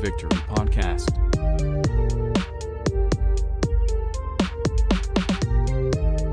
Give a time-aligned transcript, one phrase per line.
[0.00, 1.08] Victory podcast.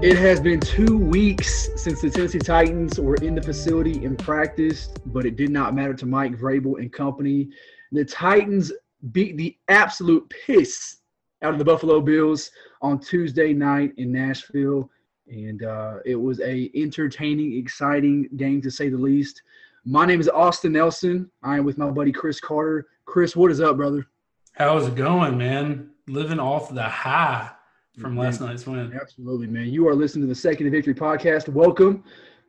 [0.01, 4.99] It has been two weeks since the Tennessee Titans were in the facility and practiced,
[5.07, 7.49] but it did not matter to Mike Vrabel and company.
[7.91, 8.71] The Titans
[9.11, 10.97] beat the absolute piss
[11.41, 14.89] out of the Buffalo Bills on Tuesday night in Nashville,
[15.27, 19.41] and uh, it was a entertaining, exciting game to say the least.
[19.83, 21.29] My name is Austin Nelson.
[21.43, 22.87] I am with my buddy Chris Carter.
[23.07, 24.05] Chris, what is up, brother?
[24.51, 25.91] How's it going, man?
[26.09, 27.49] Living off the high
[27.97, 28.91] from last night's win.
[28.93, 29.67] Absolutely, man.
[29.67, 31.47] You are listening to the Second to Victory podcast.
[31.47, 32.03] Welcome,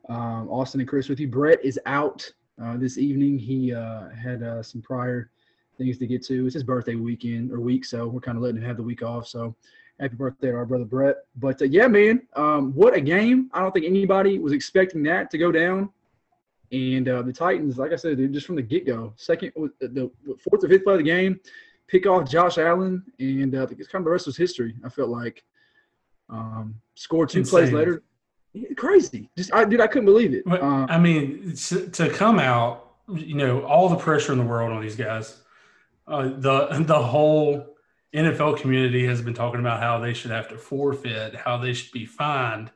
[0.08, 1.28] um, Austin and Chris with you.
[1.28, 2.28] Brett is out
[2.60, 3.38] uh, this evening.
[3.38, 5.30] He uh, had uh, some prior
[5.78, 6.46] things to get to.
[6.46, 9.04] It's his birthday weekend or week, so we're kind of letting him have the week
[9.04, 9.28] off.
[9.28, 9.54] So
[10.00, 11.18] happy birthday to our brother Brett.
[11.36, 13.48] But uh, yeah, man, um, what a game!
[13.54, 15.90] I don't think anybody was expecting that to go down.
[16.70, 19.68] And uh, the Titans, like I said, dude, just from the get go, second, uh,
[19.80, 21.40] the fourth or fifth play of the game,
[21.86, 24.74] pick off Josh Allen, and uh, I think it's kind of the rest was history.
[24.84, 25.42] I felt like
[26.28, 28.02] um, scored two plays later,
[28.76, 29.30] crazy.
[29.36, 30.44] Just I dude, I couldn't believe it.
[30.44, 34.44] But, Uh, I mean, to, to come out, you know, all the pressure in the
[34.44, 35.40] world on these guys.
[36.06, 37.76] Uh, the the whole
[38.14, 41.92] NFL community has been talking about how they should have to forfeit, how they should
[41.92, 42.70] be fined,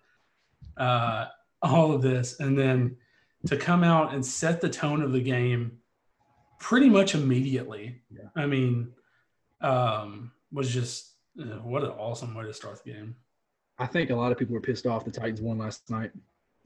[0.76, 1.26] uh,
[1.62, 2.96] all of this, and then
[3.46, 5.78] to come out and set the tone of the game
[6.60, 8.00] pretty much immediately.
[8.10, 8.28] Yeah.
[8.36, 8.92] I mean,
[9.60, 13.16] um, was just uh, what an awesome way to start the game.
[13.78, 16.12] I think a lot of people were pissed off the Titans won last night,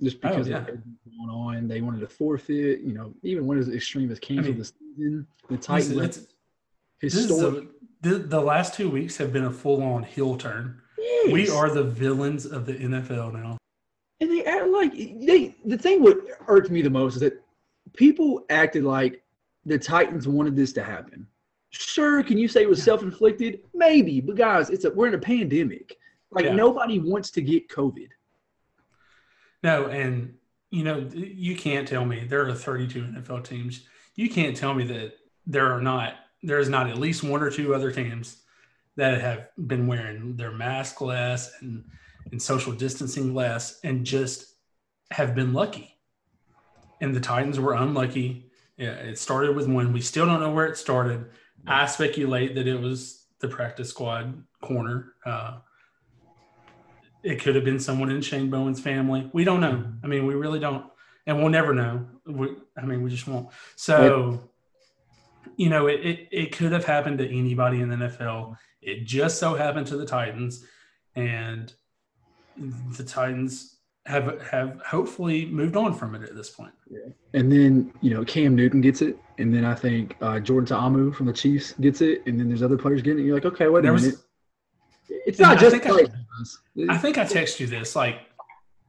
[0.02, 0.58] just because Oh, yeah.
[0.58, 1.68] of going on.
[1.68, 2.80] They wanted to forfeit.
[2.80, 5.26] You know, even when was extreme as cancel mean, the season.
[5.48, 6.26] The Titans Listen, were it's-
[7.00, 7.68] This is historic.
[8.02, 10.80] the, the last two weeks have been a full on heel turn.
[11.32, 13.56] We are the villains of the NFL now.
[14.20, 15.54] And they act like they.
[15.64, 17.42] The thing what irked me the most is that
[17.94, 19.22] people acted like
[19.66, 21.26] the Titans wanted this to happen.
[21.70, 22.84] Sure, can you say it was Yeah.
[22.86, 23.60] self-inflicted?
[23.74, 25.98] Maybe, but guys, it's a we're in a pandemic.
[26.30, 26.54] Like Yeah.
[26.54, 28.08] nobody wants to get COVID.
[29.62, 30.34] No, and
[30.70, 33.86] you know, you can't tell me there are 32 NFL teams.
[34.14, 35.14] You can't tell me that
[35.46, 38.42] there are not there is not at least one or two other teams
[38.96, 41.84] that have been wearing their mask less and
[42.30, 44.54] and social distancing less and just
[45.10, 45.96] have been lucky.
[47.00, 48.50] And the Titans were unlucky.
[48.76, 49.92] Yeah, it started with one.
[49.92, 51.26] We still don't know where it started.
[51.66, 55.14] I speculate that it was the practice squad corner.
[55.24, 55.58] Uh,
[57.22, 59.28] it could have been someone in Shane Bowen's family.
[59.32, 59.84] We don't know.
[60.02, 60.84] I mean, we really don't,
[61.26, 62.06] and we'll never know.
[62.26, 63.48] We, I mean, we just won't.
[63.74, 64.48] So,
[65.56, 68.56] you know, it, it it could have happened to anybody in the NFL.
[68.80, 70.64] It just so happened to the Titans,
[71.16, 71.72] and
[72.58, 76.72] the Titans have have hopefully moved on from it at this point.
[77.34, 81.14] And then you know Cam Newton gets it, and then I think uh, Jordan Ta'amu
[81.14, 83.26] from the Chiefs gets it, and then there's other players getting it.
[83.26, 84.18] You're like, okay, wait a There was- minute.
[85.08, 86.10] It's not I just think I- like
[86.90, 87.96] I think I text you this.
[87.96, 88.20] Like,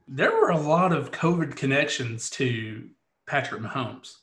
[0.07, 2.89] there were a lot of COVID connections to
[3.27, 4.15] Patrick Mahomes.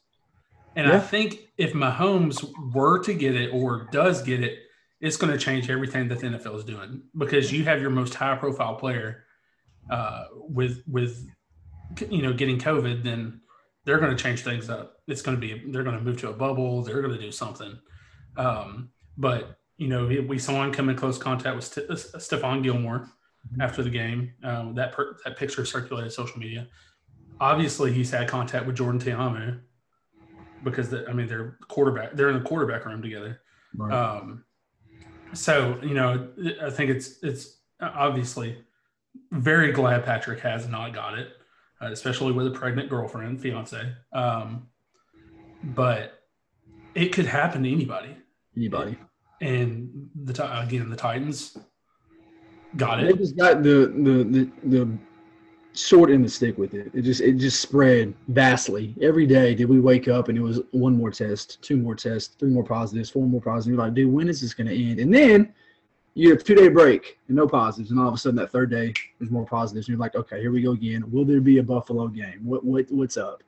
[0.77, 2.45] And I think if Mahomes
[2.75, 4.59] were to get it or does get it,
[5.01, 8.15] it's going to change everything that the NFL is doing because you have your most
[8.15, 9.24] high profile player
[9.91, 11.27] uh, with, with,
[12.11, 13.41] you know, getting COVID, then
[13.85, 14.97] they're going to change things up.
[15.07, 16.83] It's going to be, they're going to move to a bubble.
[16.83, 17.79] They're going to do something.
[18.37, 22.63] Um, but, you know, we saw him come in close contact with St- uh, Stephon
[22.63, 23.09] Gilmore
[23.61, 24.33] after the game.
[24.43, 26.69] Um, that per- that picture circulated social media.
[27.41, 29.61] Obviously, he's had contact with Jordan Ta'amu
[30.63, 32.15] because the, I mean they're quarterback.
[32.15, 33.41] They're in the quarterback room together.
[33.77, 33.93] Right.
[33.93, 34.45] Um,
[35.33, 36.29] so you know,
[36.63, 38.59] I think it's it's obviously
[39.35, 41.29] very glad Patrick has not got it,
[41.83, 43.93] uh, especially with a pregnant girlfriend, fiance.
[44.13, 44.69] Um,
[45.63, 46.21] but
[46.95, 48.17] it could happen to anybody,
[48.57, 48.97] anybody.
[49.41, 51.59] and the again the Titans
[52.77, 53.07] got it.
[53.07, 53.19] They it.
[53.19, 54.99] just got the the the, the
[55.75, 56.91] short end of the stick with it.
[56.95, 58.95] It just it just spread vastly.
[59.01, 62.37] Every day did we wake up and it was one more test, two more tests,
[62.37, 63.69] three more positives, four more positives.
[63.69, 65.01] You're like, dude, when is this gonna end?
[65.01, 65.53] And then
[66.15, 68.71] you have two day break and no positives, and all of a sudden that third
[68.71, 71.05] day there's more positives, and you're like, okay, here we go again.
[71.11, 72.41] Will there be a Buffalo game?
[72.45, 73.43] What what what's up?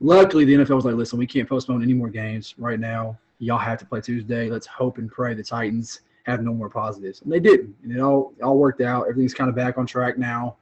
[0.00, 3.18] Luckily, the NFL was like, listen, we can't postpone any more games right now.
[3.40, 4.48] Y'all have to play Tuesday.
[4.48, 7.22] Let's hope and pray the Titans have no more positives.
[7.22, 7.74] And they didn't.
[7.82, 9.08] And it all it all worked out.
[9.08, 10.56] Everything's kind of back on track now.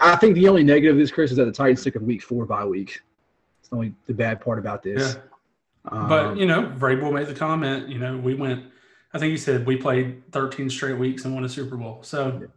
[0.00, 2.22] I think the only negative of this, Chris, is that the Titans took a week
[2.22, 3.00] four bye week.
[3.60, 5.16] It's the only the bad part about this.
[5.16, 5.92] Yeah.
[5.92, 7.88] Um, But you know, Vrabel made the comment.
[7.88, 8.64] You know, we went.
[9.14, 12.02] I think you said we played 13 straight weeks and won a Super Bowl.
[12.02, 12.48] So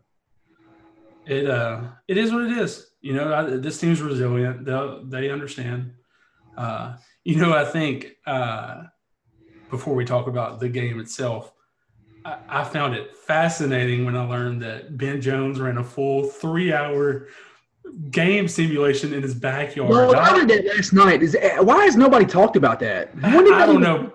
[1.26, 2.92] it uh it is what it is.
[3.02, 4.66] You know, I, this team's resilient.
[4.66, 5.94] They they understand.
[6.58, 8.84] Uh, you know, I think uh,
[9.70, 11.52] before we talk about the game itself.
[12.24, 16.74] I, I found it fascinating when I learned that Ben Jones ran a full three
[16.74, 17.28] hour
[18.10, 19.90] game simulation in his backyard.
[19.90, 21.22] Well, I did that last night.
[21.22, 23.12] Is why has nobody talked about that?
[23.24, 24.12] I, I don't know.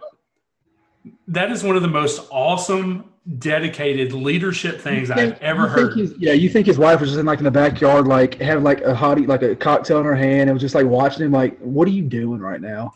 [1.30, 5.96] That is one of the most awesome dedicated leadership things think, I've ever heard.
[6.18, 8.80] yeah, you think his wife was just in like in the backyard, like having like
[8.80, 11.58] a hottie, like a cocktail in her hand, and was just like watching him, like,
[11.58, 12.92] "What are you doing right now?"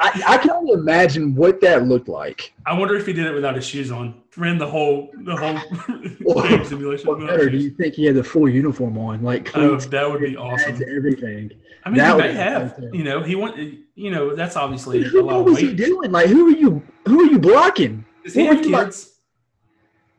[0.00, 2.54] I, I, can only imagine what that looked like.
[2.66, 4.22] I wonder if he did it without his shoes on.
[4.36, 5.58] Ran the whole the whole
[6.20, 7.08] well, game simulation.
[7.08, 9.22] What better, do you think he had the full uniform on?
[9.22, 10.80] Like oh, that would be awesome.
[10.96, 11.50] Everything.
[11.84, 12.78] I mean, that he may have.
[12.92, 13.56] You know, he want.
[13.94, 16.12] You know, that's obviously a lot what was he doing?
[16.12, 16.82] Like, who are you?
[17.06, 18.04] Who are you blocking?
[18.24, 19.12] Does he have kids?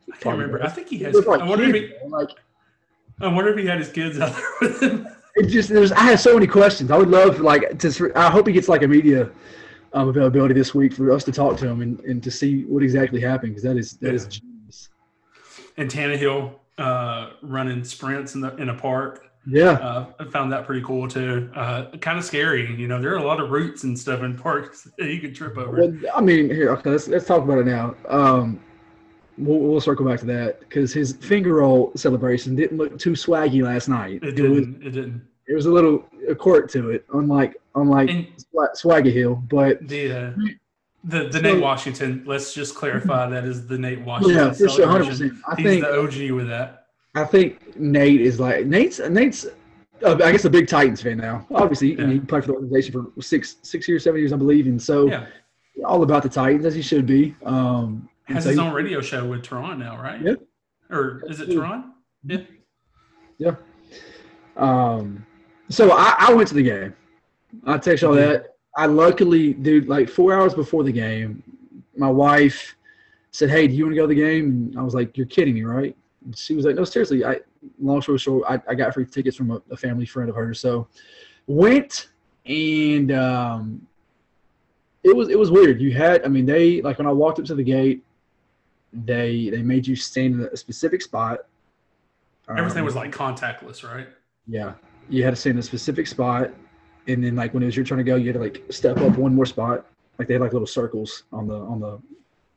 [0.08, 0.64] Like, I can't remember.
[0.64, 1.16] I think he has.
[1.16, 2.08] Like I wonder kids, if he.
[2.08, 2.30] Like,
[3.20, 6.04] I wonder if he had his kids out there with him it just there's I
[6.04, 6.92] have so many questions.
[6.92, 8.12] I would love like to.
[8.16, 9.30] I hope he gets like a media
[9.94, 12.84] um, availability this week for us to talk to him and, and to see what
[12.84, 14.14] exactly happened because that is that yeah.
[14.14, 14.90] is genius.
[15.78, 19.31] And Tannehill uh, running sprints in the in a park.
[19.48, 21.50] Yeah, uh, I found that pretty cool too.
[21.56, 23.02] Uh, kind of scary, you know.
[23.02, 25.78] There are a lot of roots and stuff in parks that you could trip over.
[25.78, 27.96] Well, I mean, here, okay, let's let's talk about it now.
[28.08, 28.60] Um,
[29.38, 33.64] we'll, we'll circle back to that because his finger roll celebration didn't look too swaggy
[33.64, 34.24] last night.
[34.24, 34.46] It didn't.
[34.46, 35.28] It, was, it didn't.
[35.48, 38.28] There was a little a court to it, unlike unlike and
[38.76, 39.44] Swaggy Hill.
[39.50, 40.32] But the uh,
[41.04, 42.24] the the so, Nate Washington.
[42.28, 44.38] Let's just clarify that is the Nate Washington.
[44.38, 45.34] Yeah, for sure, hundred percent.
[45.48, 46.81] I He's think the OG with that.
[47.16, 49.46] I think Nate is like Nate's Nate's.
[50.04, 51.46] Uh, I guess a big Titans fan now.
[51.54, 52.08] Obviously, yeah.
[52.08, 55.08] he played for the organization for six six years, seven years, I believe, and so
[55.08, 55.28] yeah.
[55.86, 57.36] all about the Titans as he should be.
[57.46, 60.22] Um, Has so his he, own radio show with Teron now, right?
[60.22, 60.34] Yeah.
[60.90, 61.92] Or is it Teron?
[62.24, 62.38] Yeah.
[63.38, 63.56] Yeah.
[64.58, 65.26] Um,
[65.70, 66.96] so I, I went to the game.
[67.66, 68.56] I text y'all that.
[68.78, 71.44] I luckily, dude, like four hours before the game,
[71.96, 72.76] my wife
[73.32, 75.28] said, "Hey, do you want to go to the game?" And I was like, "You're
[75.28, 75.96] kidding me, right?"
[76.36, 77.40] She was like, "No, seriously." I,
[77.80, 80.60] long story short, I, I got free tickets from a, a, family friend of hers,
[80.60, 80.88] so
[81.48, 82.10] went
[82.46, 83.88] and um,
[85.04, 85.82] it was it was weird.
[85.82, 88.04] You had, I mean, they like when I walked up to the gate,
[88.94, 91.40] they they made you stand in a specific spot.
[92.50, 94.08] Everything um, was like contactless, right?
[94.48, 94.74] Yeah,
[95.10, 96.52] you had to stand in a specific spot,
[97.08, 98.98] and then like when it was your turn to go, you had to like step
[98.98, 99.86] up one more spot.
[100.18, 102.00] Like they had like little circles on the on the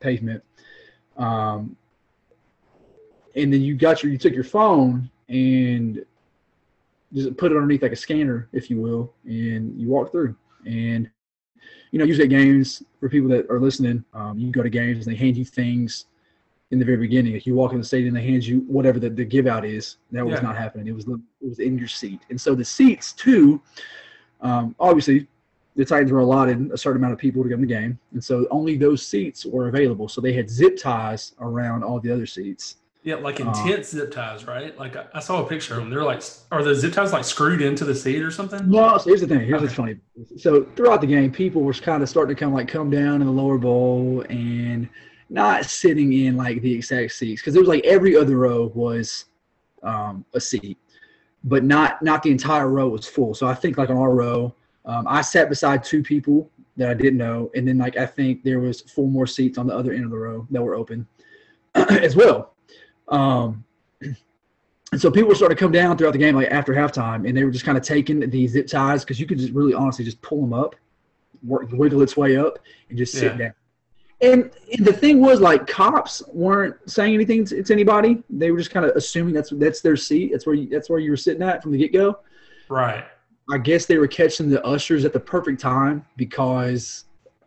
[0.01, 0.43] pavement.
[1.17, 1.77] Um,
[3.37, 6.05] and then you got your you took your phone and
[7.13, 10.35] just put it underneath like a scanner, if you will, and you walk through.
[10.67, 11.11] And
[11.93, 15.07] you know, usually at games for people that are listening, um, you go to games
[15.07, 16.07] and they hand you things
[16.71, 17.35] in the very beginning.
[17.35, 19.99] If you walk in the stadium, they hand you whatever the, the give out is.
[20.11, 20.41] That was yeah.
[20.41, 20.89] not happening.
[20.89, 22.23] It was it was in your seat.
[22.31, 23.63] And so the seats too,
[24.41, 25.29] um, obviously,
[25.77, 28.23] the Titans were allotted a certain amount of people to come to the game, and
[28.23, 30.09] so only those seats were available.
[30.09, 32.77] So they had zip ties around all the other seats.
[33.05, 34.77] Yeah, like intense um, zip ties, right?
[34.79, 35.91] Like I, I, saw a picture of them.
[35.91, 38.71] They're like, are the zip ties like screwed into the seat or something?
[38.71, 38.97] No.
[38.97, 39.41] So here's the thing.
[39.41, 39.65] Here's okay.
[39.65, 39.97] what's funny.
[40.39, 43.27] So throughout the game, people were kind of starting to come like come down in
[43.27, 44.89] the lower bowl and
[45.29, 49.27] not sitting in like the exact seats because it was like every other row was
[49.83, 50.79] um, a seat,
[51.45, 53.35] but not not the entire row was full.
[53.35, 54.55] So I think like on our row,
[54.87, 58.45] um, I sat beside two people that I didn't know, and then like I think
[58.45, 61.07] there was four more seats on the other end of the row that were open
[61.75, 62.54] as well.
[63.09, 63.65] Um,
[64.01, 67.45] and so people started to come down throughout the game, like after halftime, and they
[67.45, 70.21] were just kind of taking the zip ties because you could just really honestly just
[70.23, 70.77] pull them up,
[71.43, 72.59] work, wiggle its way up,
[72.89, 73.39] and just sit yeah.
[73.39, 73.55] down.
[74.21, 78.23] And the thing was, like, cops weren't saying anything to, to anybody.
[78.31, 80.31] They were just kind of assuming that's that's their seat.
[80.33, 82.21] That's where you, that's where you were sitting at from the get go.
[82.69, 83.05] Right.
[83.51, 87.04] I guess they were catching the ushers at the perfect time because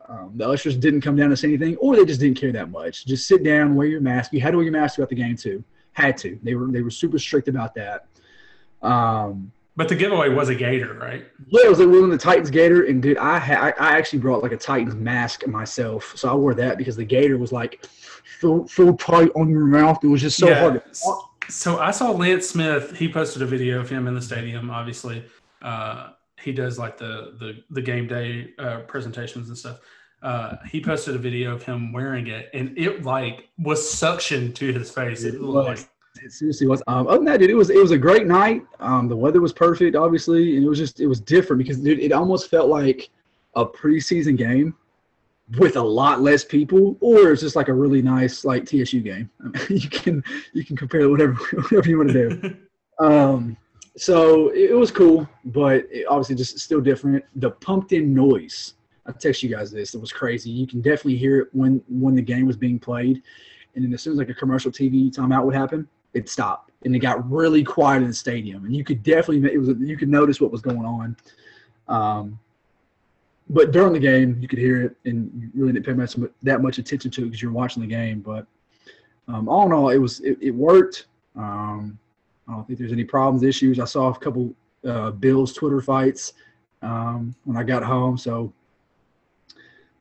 [0.09, 2.69] um, the ushers didn't come down to say anything, or they just didn't care that
[2.69, 3.05] much.
[3.05, 4.31] Just sit down, wear your mask.
[4.33, 5.63] You had to wear your mask throughout the game too.
[5.93, 6.39] Had to.
[6.43, 8.05] They were they were super strict about that.
[8.81, 11.27] Um, but the giveaway was a gator, right?
[11.47, 14.41] Yeah, it was like within the Titans gator, and dude, I ha- I actually brought
[14.41, 17.85] like a Titans mask myself, so I wore that because the gator was like
[18.39, 20.03] so so tight on your mouth.
[20.03, 20.59] It was just so yeah.
[20.59, 20.81] hard.
[21.49, 22.95] So I saw Lance Smith.
[22.97, 24.69] He posted a video of him in the stadium.
[24.69, 25.23] Obviously,
[25.61, 26.09] uh,
[26.41, 29.79] he does like the the the game day uh, presentations and stuff.
[30.21, 34.73] Uh, he posted a video of him wearing it, and it like was suction to
[34.73, 35.23] his face.
[35.23, 35.65] It, it was.
[35.65, 35.89] Like,
[36.23, 36.81] it seriously was.
[36.87, 38.63] Um, other than that, dude, it was it was a great night.
[38.79, 41.99] Um, the weather was perfect, obviously, and it was just it was different because dude,
[41.99, 43.09] it almost felt like
[43.55, 44.75] a preseason game
[45.57, 49.29] with a lot less people, or it's just like a really nice like TSU game.
[49.43, 52.55] I mean, you can you can compare whatever whatever you want to do.
[52.99, 53.57] um,
[53.95, 57.23] so it, it was cool, but it obviously just still different.
[57.35, 58.73] The pumped in noise.
[59.07, 59.95] I text you guys this.
[59.95, 60.49] It was crazy.
[60.49, 63.21] You can definitely hear it when when the game was being played,
[63.75, 66.95] and then as soon as like a commercial TV timeout would happen, it stopped and
[66.95, 70.09] it got really quiet in the stadium, and you could definitely it was you could
[70.09, 71.15] notice what was going on.
[71.87, 72.39] Um,
[73.49, 76.61] but during the game, you could hear it, and you really didn't pay much, that
[76.61, 78.19] much attention to it because you're watching the game.
[78.19, 78.45] But
[79.27, 81.07] um, all in all, it was it, it worked.
[81.35, 81.97] Um,
[82.47, 83.79] I don't think there's any problems, issues.
[83.79, 84.53] I saw a couple
[84.85, 86.33] uh, Bills Twitter fights
[86.81, 88.17] um, when I got home.
[88.17, 88.53] So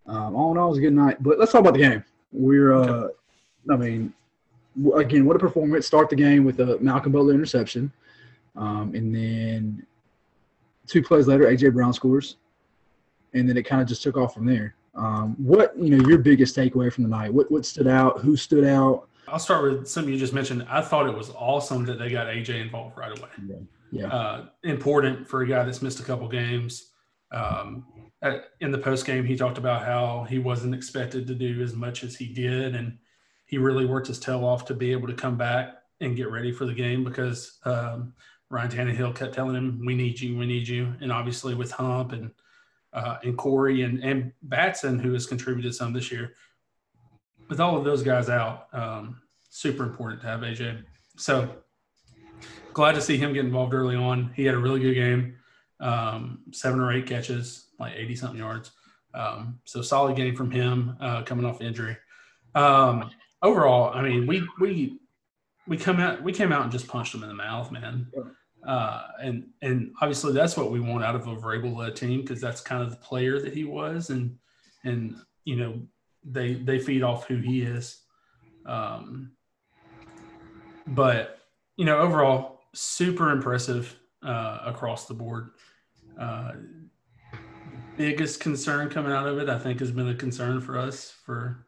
[0.08, 1.22] um, all in all, it was a good night.
[1.22, 2.04] But let's talk about the game.
[2.32, 3.08] We're, uh,
[3.70, 4.12] I mean,
[4.94, 5.86] again, what a performance!
[5.86, 7.92] Start the game with a Malcolm Butler interception,
[8.56, 9.86] um, and then
[10.86, 12.36] two plays later, AJ Brown scores,
[13.34, 14.74] and then it kind of just took off from there.
[14.94, 17.32] Um, what you know, your biggest takeaway from the night?
[17.32, 18.20] What what stood out?
[18.20, 19.08] Who stood out?
[19.28, 20.64] I'll start with something you just mentioned.
[20.68, 23.28] I thought it was awesome that they got AJ involved right away.
[23.46, 23.56] Yeah.
[23.90, 24.06] yeah.
[24.06, 26.92] Uh, important for a guy that's missed a couple games.
[27.36, 27.86] Um,
[28.22, 31.74] at, in the post game, he talked about how he wasn't expected to do as
[31.74, 32.98] much as he did, and
[33.44, 36.52] he really worked his tail off to be able to come back and get ready
[36.52, 38.14] for the game because um,
[38.50, 42.12] Ryan Tannehill kept telling him, "We need you, we need you," and obviously with Hump
[42.12, 42.30] and
[42.92, 46.34] uh, and Corey and and Batson, who has contributed some this year,
[47.48, 50.82] with all of those guys out, um, super important to have AJ.
[51.16, 51.48] So
[52.72, 54.32] glad to see him get involved early on.
[54.34, 55.36] He had a really good game,
[55.80, 58.70] um, seven or eight catches, like 80 something yards.
[59.14, 61.96] Um, so solid game from him uh, coming off injury.
[62.54, 63.10] Um,
[63.42, 64.98] overall, I mean, we we
[65.66, 68.08] we come out we came out and just punched him in the mouth, man.
[68.66, 72.40] Uh, and and obviously that's what we want out of a Vrabel led team because
[72.40, 74.36] that's kind of the player that he was, and
[74.84, 75.80] and you know
[76.24, 78.00] they they feed off who he is.
[78.66, 79.32] Um,
[80.88, 81.38] but
[81.76, 85.50] you know, overall, super impressive uh, across the board.
[86.18, 86.52] Uh,
[87.96, 91.66] biggest concern coming out of it, I think, has been a concern for us for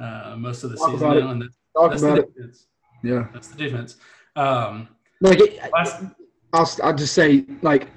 [0.00, 2.34] uh, most of the Talk season now, and that, Talk that's about the it.
[2.36, 2.66] defense.
[3.02, 3.28] Yeah.
[3.32, 3.96] That's the defense.
[4.34, 4.88] Um,
[5.20, 6.02] Like it, last,
[6.52, 7.88] I'll I'll just say like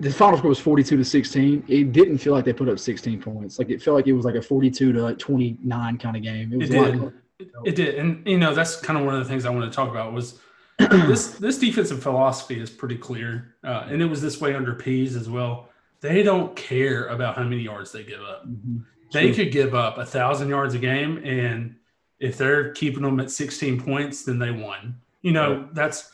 [0.00, 1.64] the final score was 42 to 16.
[1.68, 3.58] It didn't feel like they put up 16 points.
[3.58, 6.52] Like it felt like it was like a 42 to like 29 kind of game.
[6.52, 7.12] It was It did.
[7.38, 9.66] It, it did, and you know that's kind of one of the things I wanted
[9.66, 10.38] to talk about was
[10.90, 15.16] this this defensive philosophy is pretty clear, uh, and it was this way under Pees
[15.16, 15.68] as well.
[16.00, 18.46] They don't care about how many yards they give up.
[18.48, 18.84] Mhm.
[19.12, 19.44] They Sure.
[19.44, 21.76] could give up a thousand yards a game, and
[22.18, 24.96] if they're keeping them at 16 points, then they won.
[25.20, 26.10] You know, that's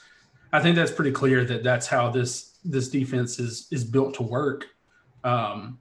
[0.53, 4.23] I think that's pretty clear that that's how this this defense is is built to
[4.23, 4.67] work.
[5.25, 5.79] Um,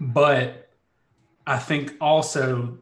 [0.00, 0.70] but
[1.46, 2.78] I think also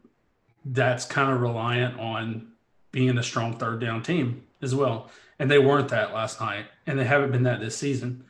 [0.65, 2.49] that's kind of reliant on
[2.91, 5.11] being a strong third down team as well.
[5.39, 8.25] And they weren't that last night, and they haven't been that this season.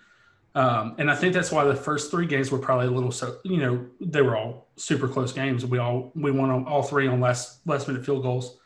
[0.55, 3.39] Um, and I think that's why the first three games were probably a little so
[3.45, 5.67] you know they were all super close games.
[5.67, 8.59] We all we won on all three on last last minute field goals,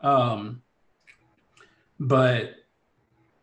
[0.00, 0.62] um,
[2.00, 2.54] but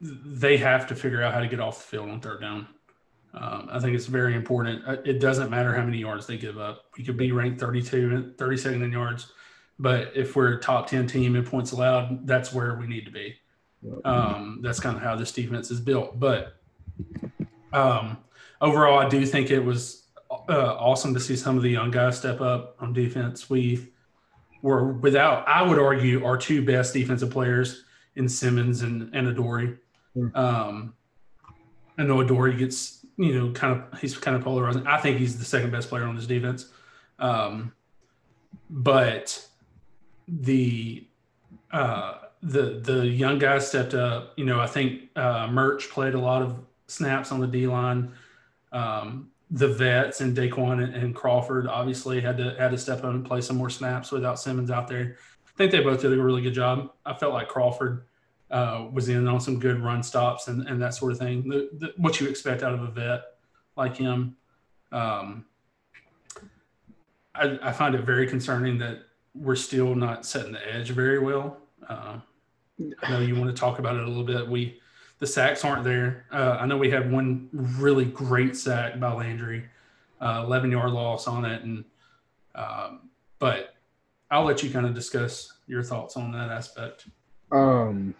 [0.02, 2.68] they have to figure out how to get off the field on third down.
[3.34, 4.84] Um, I think it's very important.
[4.86, 6.86] Uh, It doesn't matter how many yards they give up.
[6.98, 9.32] We could be ranked 32, and 32nd in yards,
[9.78, 13.12] but if we're a top 10 team in points allowed, that's where we need to
[13.12, 13.36] be.
[14.04, 16.20] Um, that's kind of how this defense is built.
[16.20, 16.58] But
[17.74, 18.18] um,
[18.62, 22.18] overall, I do think it was uh, awesome to see some of the young guys
[22.18, 23.50] step up on defense.
[23.50, 23.92] We
[24.62, 27.84] were without, I would argue, our two best defensive players
[28.16, 29.36] in Simmons and, and.
[29.36, 30.32] Sure.
[30.34, 30.94] Um,
[31.98, 34.88] I know Adoree gets, you know, kind of, he's kind of polarizing.
[34.88, 36.70] I think he's the second best player on this defense.
[37.20, 37.74] Um,
[38.70, 39.46] but
[40.28, 41.06] the,
[41.72, 42.16] uh,
[42.46, 44.34] the the young guys stepped up.
[44.38, 48.14] You know, I think uh, Merch played a lot of snaps on the D line.
[48.72, 53.06] Um, the vets and Daquan and, and Crawford obviously had to had to step up
[53.06, 55.18] and play some more snaps without Simmons out there.
[55.48, 56.92] I think they both did a really good job.
[57.06, 58.06] I felt like Crawford
[58.52, 61.48] uh, was in on some good run stops and, and that sort of thing.
[61.48, 63.24] The, the, what you expect out of a vet
[63.76, 64.36] like him.
[64.92, 65.46] Um,
[67.34, 69.00] I, I find it very concerning that
[69.34, 71.58] we're still not setting the edge very well.
[71.88, 72.20] Uh,
[73.02, 74.48] I know you want to talk about it a little bit.
[74.48, 74.80] We
[75.20, 76.26] the sacks aren't there.
[76.32, 79.66] Uh, I know we had one really great sack by Landry,
[80.20, 81.86] uh, eleven yard loss on it, and
[82.54, 83.76] um, but
[84.30, 87.08] I'll let you kind of discuss your thoughts on that aspect.
[87.52, 88.14] Um,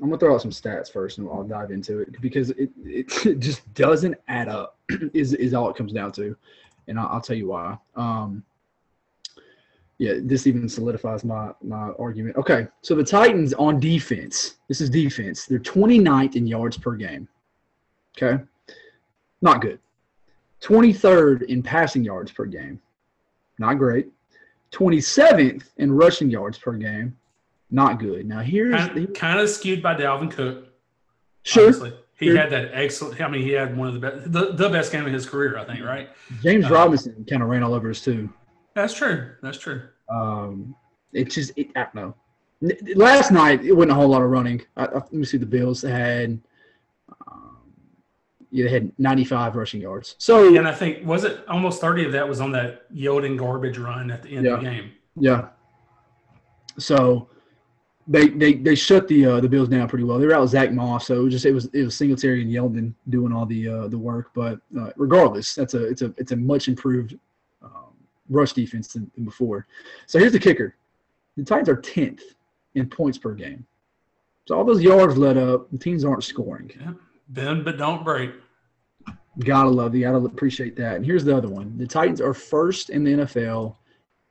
[0.00, 3.06] I'm gonna throw out some stats first, and I'll dive into it because it, it,
[3.26, 4.78] it just doesn't add up.
[5.12, 6.36] is is all it comes down to,
[6.86, 7.76] and I'll, I'll tell you why.
[7.96, 8.44] Um,
[9.98, 12.36] yeah, this even solidifies my my argument.
[12.36, 14.56] Okay, so the Titans on defense.
[14.68, 15.46] This is defense.
[15.46, 17.28] They're 29th in yards per game.
[18.16, 18.42] Okay,
[19.42, 19.78] not good.
[20.62, 22.80] 23rd in passing yards per game.
[23.58, 24.08] Not great.
[24.72, 27.16] 27th in rushing yards per game.
[27.70, 28.26] Not good.
[28.26, 30.68] Now here's kind, the, kind of skewed by Dalvin Cook.
[31.42, 31.92] sure Honestly.
[32.16, 32.36] He Sure.
[32.36, 33.20] had that excellent.
[33.20, 35.58] I mean, he had one of the best, the, the best game of his career,
[35.58, 35.84] I think.
[35.84, 36.08] Right?
[36.42, 38.30] James uh, Robinson kind of ran all over us too.
[38.74, 39.32] That's true.
[39.42, 39.82] That's true.
[40.08, 40.74] Um,
[41.12, 42.14] it just it, I don't know.
[42.94, 44.62] Last night it wasn't a whole lot of running.
[44.76, 46.40] I, I, let me see the Bills had.
[47.30, 47.58] Um,
[48.50, 50.16] yeah, they had 95 rushing yards.
[50.18, 53.78] So And I think was it almost thirty of that was on that Yeldon garbage
[53.78, 54.92] run at the end of the game.
[55.16, 55.48] Yeah.
[56.78, 57.28] So
[58.06, 60.18] they they they shut the uh, the Bills down pretty well.
[60.18, 62.42] They were out with Zach Moss, so it was just it was it was Singletary
[62.42, 64.30] and Yeldon doing all the uh, the work.
[64.34, 67.16] But uh, regardless, that's a it's a it's a much improved
[68.28, 69.66] rush defense than, than before.
[70.06, 70.76] So here's the kicker:
[71.36, 72.22] the Titans are tenth
[72.74, 73.66] in points per game.
[74.46, 76.70] So all those yards let up, the teams aren't scoring.
[77.28, 78.32] Bend but don't break.
[79.40, 80.96] Gotta love, you gotta appreciate that.
[80.96, 83.76] And here's the other one: the Titans are first in the NFL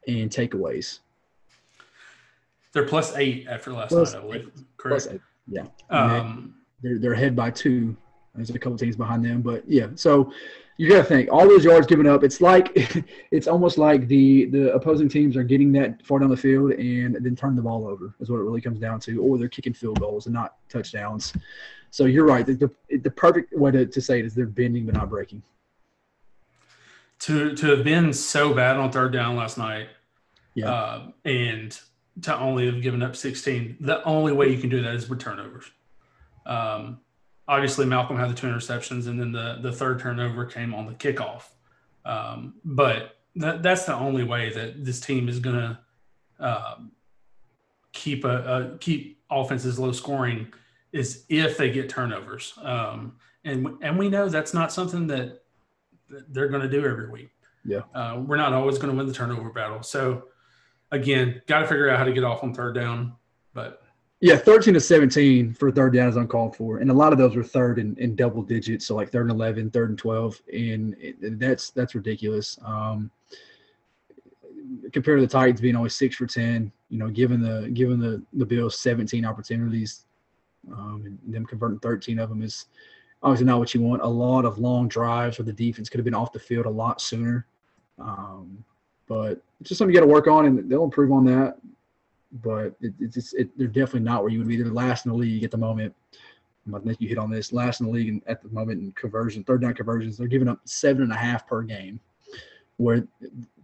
[0.07, 0.99] in takeaways.
[2.73, 4.51] They're plus eight after last Plus night, I believe.
[4.79, 5.23] Plus, Correct.
[5.47, 5.65] yeah.
[5.89, 7.95] Um, they're they're ahead by two.
[8.35, 9.87] There's a couple teams behind them, but yeah.
[9.95, 10.31] So
[10.77, 12.23] you got to think all those yards given up.
[12.23, 12.71] It's like
[13.31, 17.15] it's almost like the the opposing teams are getting that far down the field and
[17.15, 18.13] then turn the ball over.
[18.19, 21.33] Is what it really comes down to, or they're kicking field goals and not touchdowns.
[21.91, 22.43] So you're right.
[22.43, 22.55] The,
[22.89, 25.43] the, the perfect way to, to say it is they're bending but not breaking.
[27.19, 29.89] to to have been so bad on third down last night,
[30.55, 30.71] Yeah.
[30.71, 31.79] uh, and
[32.21, 35.19] to only have given up 16, the only way you can do that is with
[35.19, 35.65] turnovers.
[36.45, 36.99] Um,
[37.47, 40.93] obviously, Malcolm had the two interceptions, and then the the third turnover came on the
[40.93, 41.43] kickoff.
[42.05, 45.79] Um, but that, that's the only way that this team is going to
[46.39, 46.91] um,
[47.93, 50.51] keep a, a keep offenses low scoring
[50.91, 52.53] is if they get turnovers.
[52.61, 55.43] Um, and and we know that's not something that
[56.09, 57.29] that they're going to do every week.
[57.65, 57.81] Yeah.
[57.93, 59.83] Uh, we're not always going to win the turnover battle.
[59.83, 60.25] So
[60.91, 63.13] again, got to figure out how to get off on third down.
[63.53, 63.82] But
[64.23, 66.77] Yeah, 13 to 17 for third down is uncalled for.
[66.77, 68.87] And a lot of those were third and, in double digits.
[68.87, 70.41] So like third and 11, third and 12.
[70.53, 72.57] And it, that's that's ridiculous.
[72.63, 73.11] Um,
[74.93, 78.23] compared to the Titans being only six for 10, you know, given the given the,
[78.31, 80.05] the Bills 17 opportunities
[80.71, 82.67] um, and them converting 13 of them is
[83.23, 84.03] obviously not what you want.
[84.03, 86.69] A lot of long drives where the defense could have been off the field a
[86.69, 87.45] lot sooner.
[87.99, 88.63] Um,
[89.05, 91.57] but it's just something you got to work on, and they'll improve on that
[92.41, 94.57] but it, it's just, it, they're definitely not where you would be.
[94.57, 95.93] They're last in the league at the moment.
[96.73, 98.91] I think you hit on this last in the league in, at the moment in
[98.93, 100.17] conversion, third down conversions.
[100.17, 101.99] They're giving up seven and a half per game.
[102.77, 103.05] Where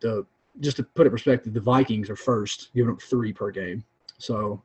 [0.01, 0.25] the
[0.59, 3.83] just to put it in perspective, the Vikings are first, giving up three per game.
[4.17, 4.61] So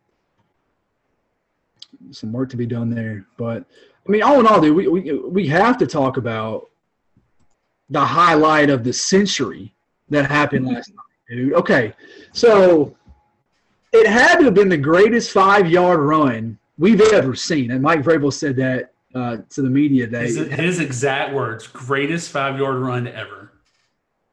[2.11, 3.25] some work to be done there.
[3.37, 3.65] But
[4.07, 6.69] I mean, all in all, dude, we we, we have to talk about
[7.89, 9.73] the highlight of the century
[10.11, 11.53] that happened last night, dude.
[11.55, 11.95] Okay,
[12.33, 12.97] so
[13.95, 17.71] it had to have been the greatest five yard run we've ever seen.
[17.71, 20.27] And Mike Vrabel said that uh, to the media today.
[20.27, 23.53] his, his exact words: "Greatest five yard run ever."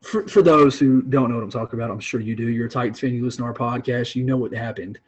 [0.02, 2.48] For, for those who don't know what I'm talking about, I'm sure you do.
[2.48, 3.14] You're a Titans fan.
[3.14, 4.16] You listen to our podcast.
[4.16, 5.00] You know what happened.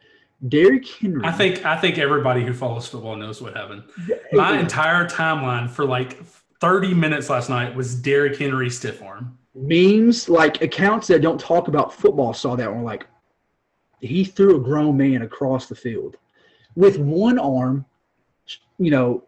[0.48, 1.24] Derrick Henry.
[1.24, 3.82] I think I think everybody who follows football knows what happened.
[4.32, 6.24] My entire timeline for like
[6.60, 9.36] 30 minutes last night was Derrick Henry stiff arm.
[9.54, 13.06] memes like accounts that don't talk about football saw that and were like,
[14.04, 16.16] he threw a grown man across the field
[16.76, 17.84] with one arm,
[18.78, 19.24] you know,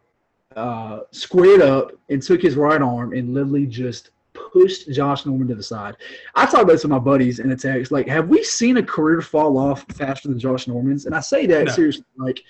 [0.54, 5.54] uh, squared up and took his right arm and literally just pushed Josh Norman to
[5.54, 5.96] the side.
[6.34, 7.90] I talked about this with my buddies in a text.
[7.92, 11.06] Like, have we seen a career fall off faster than Josh Norman's?
[11.06, 11.72] And I say that No.
[11.72, 12.04] seriously.
[12.16, 12.42] Like,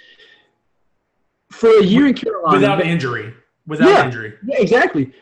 [1.50, 3.32] for a year in Carolina, without injury.
[3.66, 4.04] Without Yeah.
[4.06, 4.34] injury.
[4.46, 5.12] yeah, exactly.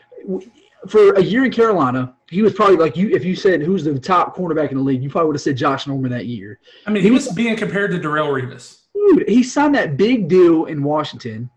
[0.87, 3.09] For a year in Carolina, he was probably like you.
[3.09, 5.57] If you said who's the top cornerback in the league, you probably would have said
[5.57, 6.59] Josh Norman that year.
[6.87, 8.81] I mean, he was being compared to Darrelle Revis.
[8.93, 11.49] Dude, he signed that big deal in Washington,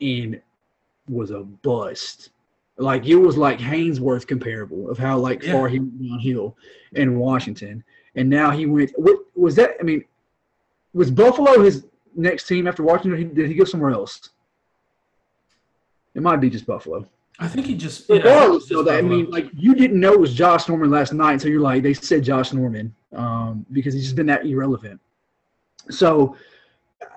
[0.00, 0.40] and
[1.08, 2.30] was a bust.
[2.76, 5.52] Like it was like Haynesworth comparable of how like Yeah.
[5.52, 6.56] far he went downhill
[6.92, 7.82] in Washington,
[8.14, 8.92] and now he went.
[8.96, 9.76] What was that?
[9.80, 10.04] I mean,
[10.92, 13.12] was Buffalo his next team after Washington?
[13.12, 14.30] Or he, did he go somewhere else?
[16.14, 17.06] It might be just Buffalo.
[17.38, 18.08] I think he just.
[18.08, 21.40] Regardless, though, that, I mean, like you didn't know it was Josh Norman last night
[21.40, 25.00] so you're like they said Josh Norman um, because he's just been that irrelevant.
[25.90, 26.36] So,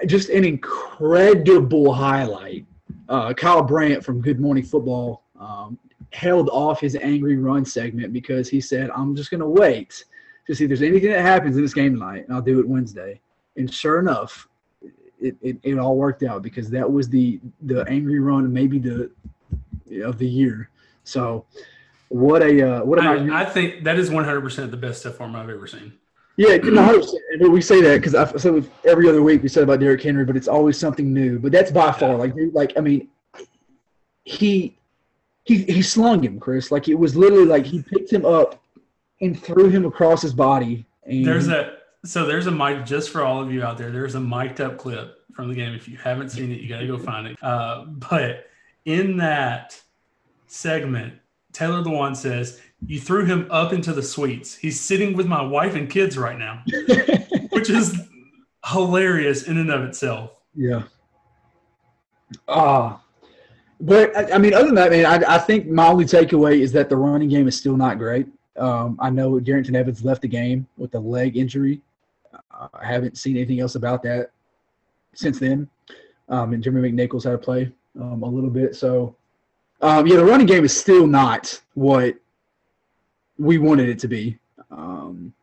[0.06, 2.66] just an incredible highlight.
[3.10, 5.78] Uh, Kyle Brandt from Good Morning Football um,
[6.14, 10.06] held off his angry run segment because he said, "I'm just going to wait
[10.48, 12.68] to see if there's anything that happens in this game tonight, and I'll do it
[12.68, 13.20] Wednesday."
[13.58, 14.48] And sure enough,
[15.20, 19.10] it, it, it all worked out because that was the the angry run, maybe the
[20.04, 20.70] of the year
[21.04, 21.46] So,
[22.10, 25.68] what a uh, what I think that is 100% the best stuff form I've ever
[25.68, 25.94] seen.
[26.38, 27.02] Yeah, no,
[27.50, 30.36] we say that because I said every other week we said about Derrick Henry, but
[30.36, 31.40] it's always something new.
[31.40, 33.10] But that's by far like like I mean,
[34.24, 34.78] he
[35.44, 36.72] he he slung him, Chris.
[36.72, 38.62] Like it was literally like he picked him up
[39.22, 40.86] and threw him across his body.
[41.06, 43.92] And there's a so there's a mic just for all of you out there.
[43.92, 45.74] There's a mic'd up clip from the game.
[45.74, 47.38] If you haven't seen it, you got to go find it.
[47.42, 48.48] Uh, but
[48.86, 49.80] in that
[50.48, 51.14] segment,
[51.54, 54.56] Taylor Lewan says, You threw him up into the suites.
[54.56, 56.64] He's sitting with my wife and kids right now,
[57.50, 58.00] which is
[58.66, 60.32] hilarious in and of itself.
[60.56, 60.84] Yeah.
[62.48, 62.96] Ah.
[62.96, 62.98] Uh,
[63.82, 66.72] but I, I, mean, other than that, man, I, I, think my only takeaway is
[66.74, 68.28] that the running game is still not great.
[68.56, 71.82] Um, I know Darrynton Evans left the game with a leg injury.
[72.32, 74.32] Uh, I haven't seen anything else about that
[75.16, 75.68] since then.
[76.30, 78.76] Um, and Jeremy McNichols had to play um, a little bit.
[78.76, 79.16] So
[79.82, 82.16] um, yeah, the running game is still not what
[83.40, 84.38] we wanted it to be.
[84.70, 85.34] Um,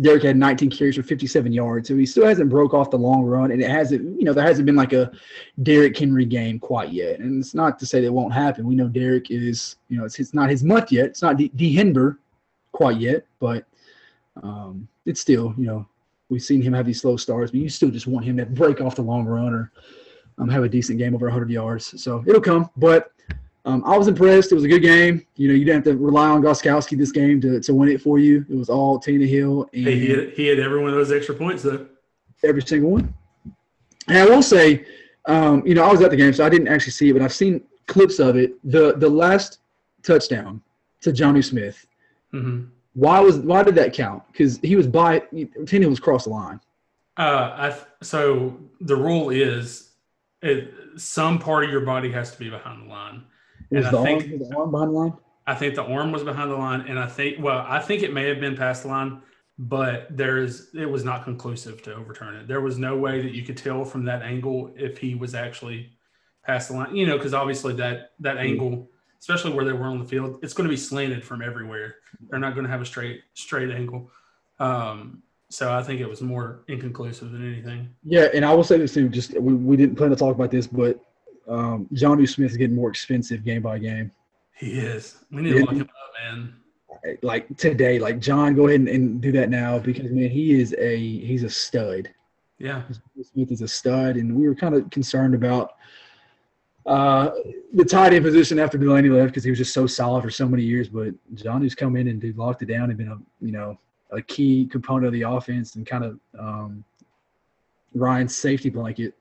[0.00, 3.22] Derrick had 19 carries for 57 yards, so he still hasn't broke off the long
[3.22, 5.12] run, and it hasn't, you know, there hasn't been like a
[5.62, 7.20] Derrick Henry game quite yet.
[7.20, 8.66] And it's not to say that won't happen.
[8.66, 11.06] We know Derrick is, you know, it's, it's not his month yet.
[11.06, 12.18] It's not the Henber
[12.72, 13.64] quite yet, but
[14.42, 15.86] um, it's still, you know,
[16.28, 18.80] we've seen him have these slow starts, but you still just want him to break
[18.80, 19.70] off the long run or
[20.38, 22.02] um, have a decent game over 100 yards.
[22.02, 23.12] So it'll come, but
[23.64, 24.52] um, I was impressed.
[24.52, 25.26] It was a good game.
[25.36, 28.02] You know, you didn't have to rely on Gostkowski this game to, to win it
[28.02, 28.44] for you.
[28.48, 29.68] It was all Tannehill.
[29.72, 31.86] And hey, he, had, he had every one of those extra points, though.
[32.42, 33.14] Every single one.
[34.06, 34.84] And I will say,
[35.26, 37.22] um, you know, I was at the game, so I didn't actually see it, but
[37.22, 38.52] I've seen clips of it.
[38.64, 39.60] The the last
[40.02, 40.60] touchdown
[41.00, 41.86] to Jonnu Smith.
[42.32, 42.66] Mm-hmm.
[42.94, 44.22] Why was why did that count?
[44.30, 46.60] Because he was by Tannehill was across the line.
[47.16, 49.90] Uh, I so the rule is,
[50.44, 53.24] it, some part of your body has to be behind the line.
[53.70, 55.12] Was and the, I think, arm, the arm behind the line?
[55.46, 58.12] I think the arm was behind the line, and I think well, I think it
[58.12, 59.22] may have been past the line,
[59.58, 62.46] but there's it was not conclusive to overturn it.
[62.46, 65.92] There was no way that you could tell from that angle if he was actually
[66.44, 66.94] past the line.
[66.94, 68.46] You know, because obviously that that mm-hmm.
[68.46, 71.96] angle, especially where they were on the field, it's going to be slanted from everywhere.
[72.28, 74.10] They're not going to have a straight straight angle.
[74.60, 75.23] Um,
[75.54, 77.88] so I think it was more inconclusive than anything.
[78.02, 79.08] Yeah, and I will say this too.
[79.08, 80.98] Just we, we didn't plan to talk about this, but
[81.46, 84.10] um, Jonnu Smith is getting more expensive game by game.
[84.56, 85.24] He is.
[85.30, 85.88] We need to lock him up,
[86.24, 86.54] man.
[87.22, 90.74] Like today, like John, go ahead and, and, do that now because man, he is
[90.76, 92.10] a he's a stud.
[92.58, 92.82] Yeah,
[93.22, 95.74] Smith is a stud, and we were kind of concerned about
[96.86, 97.30] uh,
[97.74, 100.48] the tight end position after Delanie left because he was just so solid for so
[100.48, 100.88] many years.
[100.88, 103.78] But Jonnu's come in and dude locked it down and been a you know
[104.10, 106.84] a key component of the offense and kind of um,
[107.94, 109.14] Ryan's safety blanket.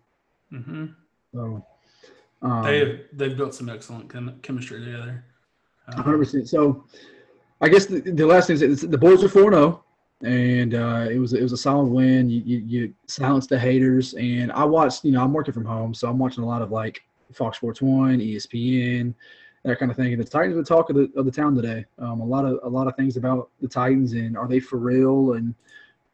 [0.52, 0.86] Mm-hmm.
[1.34, 1.66] So
[2.44, 5.24] um, they've they've built some excellent chem- chemistry together.
[5.88, 6.50] Um, hundred percent.
[6.50, 6.86] So,
[7.62, 9.84] I guess the, the last thing is the boys are four zero,
[10.24, 12.30] oh, and uh, it was it was a solid win.
[12.30, 15.06] You, you you silenced the haters, and I watched.
[15.06, 17.82] You know, I'm working from home, so I'm watching a lot of like Fox Sports
[17.82, 19.14] One, ESPN,
[19.64, 20.14] that kind of thing.
[20.14, 21.86] And the Titans the talk of the of the town today.
[21.98, 24.78] Um, a lot of a lot of things about the Titans and are they for
[24.78, 25.56] real and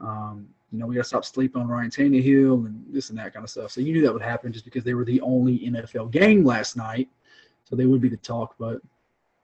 [0.01, 3.33] um, you know, we got to stop sleeping on Ryan Tannehill and this and that
[3.33, 3.71] kind of stuff.
[3.71, 6.77] So you knew that would happen just because they were the only NFL game last
[6.77, 7.09] night.
[7.63, 8.55] So they would be the talk.
[8.59, 8.81] But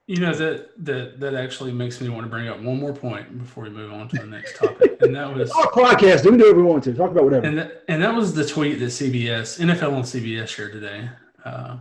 [0.06, 3.38] you know that that that actually makes me want to bring up one more point
[3.38, 6.22] before we move on to the next topic, and that was our podcast.
[6.22, 7.44] Do we do whatever we want to talk about whatever.
[7.44, 11.08] And that, and that was the tweet that CBS NFL on CBS shared today.
[11.44, 11.78] Uh,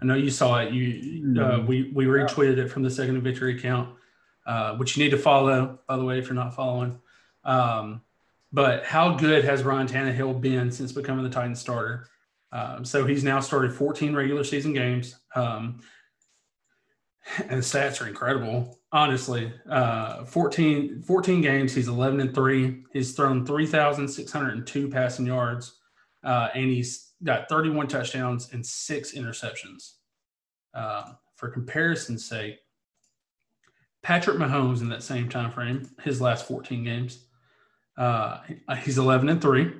[0.00, 0.72] I know you saw it.
[0.72, 1.66] You uh, mm-hmm.
[1.66, 3.94] we we retweeted it from the Second Victory account,
[4.46, 6.98] uh, which you need to follow by the way if you're not following.
[7.44, 8.02] Um,
[8.52, 12.08] but how good has Ryan Tannehill been since becoming the Titans starter?
[12.52, 15.16] Um, so he's now started 14 regular season games.
[15.36, 15.80] Um,
[17.38, 19.52] and the stats are incredible, honestly.
[19.68, 22.82] Uh, 14, 14 games, he's 11 and 3.
[22.92, 25.76] He's thrown 3,602 passing yards,
[26.24, 29.94] uh, and he's got 31 touchdowns and six interceptions.
[30.72, 32.58] Uh, for comparison's sake,
[34.02, 37.24] Patrick Mahomes in that same time frame, his last 14 games,
[37.96, 38.38] uh,
[38.82, 39.72] he's 11 and 3.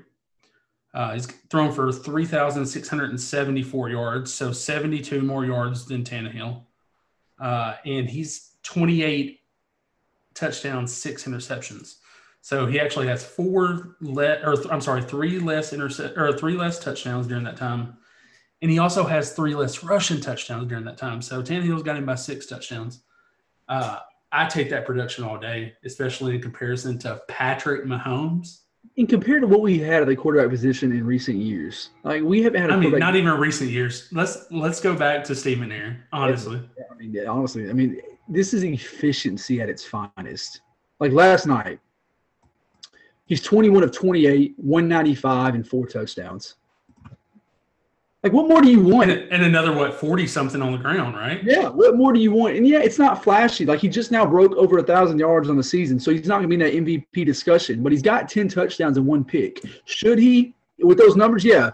[0.92, 6.64] Uh, he's thrown for 3,674 yards, so 72 more yards than Tannehill.
[7.38, 9.40] Uh, and he's 28
[10.34, 11.96] touchdowns, six interceptions.
[12.42, 16.56] So he actually has four let or th- I'm sorry, three less intercept or three
[16.56, 17.96] less touchdowns during that time.
[18.62, 21.22] And he also has three less rushing touchdowns during that time.
[21.22, 23.02] So Tannehill's got him by six touchdowns.
[23.68, 23.98] Uh,
[24.32, 28.60] I take that production all day, especially in comparison to Patrick Mahomes.
[28.96, 32.42] And compared to what we had at the quarterback position in recent years, like we
[32.42, 34.08] haven't had a I mean, not even recent years.
[34.12, 35.98] Let's let's go back to Steve McNair.
[36.12, 40.62] Honestly, I mean, honestly, I mean, this is efficiency at its finest.
[40.98, 41.78] Like last night,
[43.30, 46.56] he's 21 of 28, 195, and four touchdowns.
[48.22, 49.10] Like, what more do you want?
[49.10, 51.42] and, and another what forty something on the ground, right?
[51.42, 52.54] Yeah, what more do you want?
[52.54, 53.64] And yeah, it's not flashy.
[53.64, 56.42] Like he just now broke over a thousand yards on the season, so he's not
[56.42, 57.82] going to be in that MVP discussion.
[57.82, 59.62] But he's got ten touchdowns and one pick.
[59.86, 61.46] Should he, with those numbers?
[61.46, 61.70] Yeah,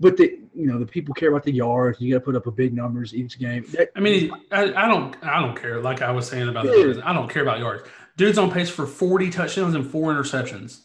[0.00, 2.00] but the you know the people care about the yards.
[2.00, 3.64] You got to put up a big numbers each game.
[3.70, 5.80] That, I mean, I, I don't I don't care.
[5.80, 6.84] Like I was saying about the Yeah.
[6.86, 7.84] yards, I don't care about yards.
[8.16, 10.80] Dude's on pace for forty touchdowns and four interceptions,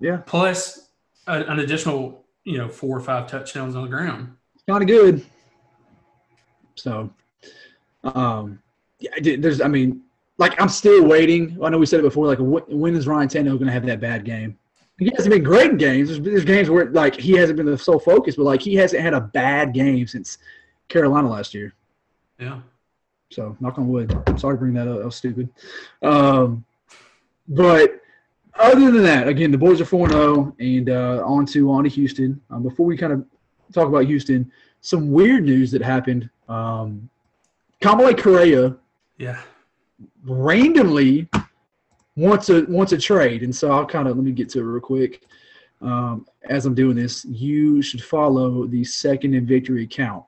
[0.00, 0.88] yeah, plus
[1.26, 4.34] a, an additional you know four or five touchdowns on the ground.
[4.68, 5.24] kind of good.
[6.74, 7.10] So,
[8.04, 8.60] um,
[8.98, 10.02] yeah, there's, I mean,
[10.38, 11.58] like I'm still waiting.
[11.62, 12.26] I know we said it before.
[12.26, 14.58] Like, wh- when is Ryan Tannehill going to have that bad game?
[14.98, 16.08] He hasn't been great in games.
[16.08, 19.02] There's, there's games where like he hasn't been the sole focus, but like he hasn't
[19.02, 20.38] had a bad game since
[20.88, 21.74] Carolina last year.
[22.38, 22.60] Yeah,
[23.30, 24.10] So knock on wood.
[24.38, 24.98] Sorry to bring that up.
[24.98, 25.48] That was stupid.
[26.02, 26.64] Um,
[27.48, 28.00] but
[28.58, 31.90] other than that, again, the boys are 4 0 and uh, on to on to
[31.90, 32.40] Houston.
[32.50, 33.24] Um, before we kind of
[33.72, 36.28] talk about Houston, some weird news that happened.
[36.48, 37.08] Um,
[37.80, 38.76] Kamalei Correa
[39.18, 39.40] yeah.
[40.24, 41.28] randomly
[42.16, 44.64] wants a wants a trade, and so I'll kind of let me get to it
[44.64, 45.24] real quick.
[45.80, 50.24] Um, as I'm doing this, you should follow the Second and Victory account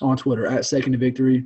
[0.00, 1.44] on Twitter at Second and Victory.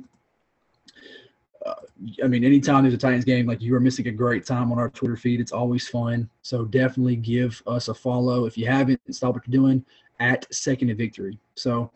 [2.23, 4.79] I mean, anytime there's a Titans game, like you are missing a great time on
[4.79, 5.39] our Twitter feed.
[5.39, 6.29] It's always fun.
[6.41, 8.99] So definitely give us a follow if you haven't.
[9.11, 9.85] Stop what you're doing
[10.19, 11.37] at Second and Victory.
[11.55, 11.91] So,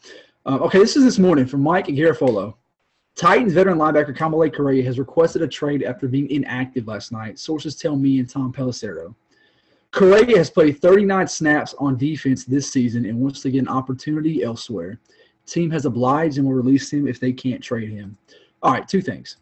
[0.45, 2.55] uh, okay, this is this morning from Mike Garafolo.
[3.15, 7.39] Titans veteran linebacker Kamalei Correa has requested a trade after being inactive last night.
[7.39, 9.15] Sources tell me and Tom Pelissero.
[9.91, 14.43] Correa has played 39 snaps on defense this season and wants to get an opportunity
[14.43, 14.99] elsewhere.
[15.47, 18.15] Team has obliged and will release him if they can't trade him.
[18.61, 19.37] All right, two things.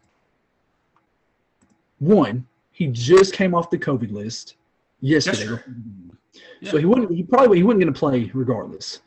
[1.98, 4.56] One, he just came off the COVID list
[5.00, 5.44] yesterday.
[5.50, 5.64] Yes,
[6.62, 6.70] sir.
[6.70, 7.10] So he wouldn't.
[7.10, 9.00] He probably he wasn't going to play regardless.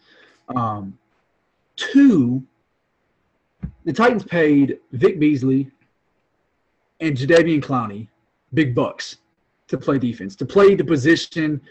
[0.56, 0.98] Um,
[1.76, 2.44] two,
[3.86, 5.70] the Titans paid Vic Beasley
[7.00, 8.08] and Jadeveon Clowney
[8.54, 9.18] big bucks
[9.68, 11.62] to play defense, to play the position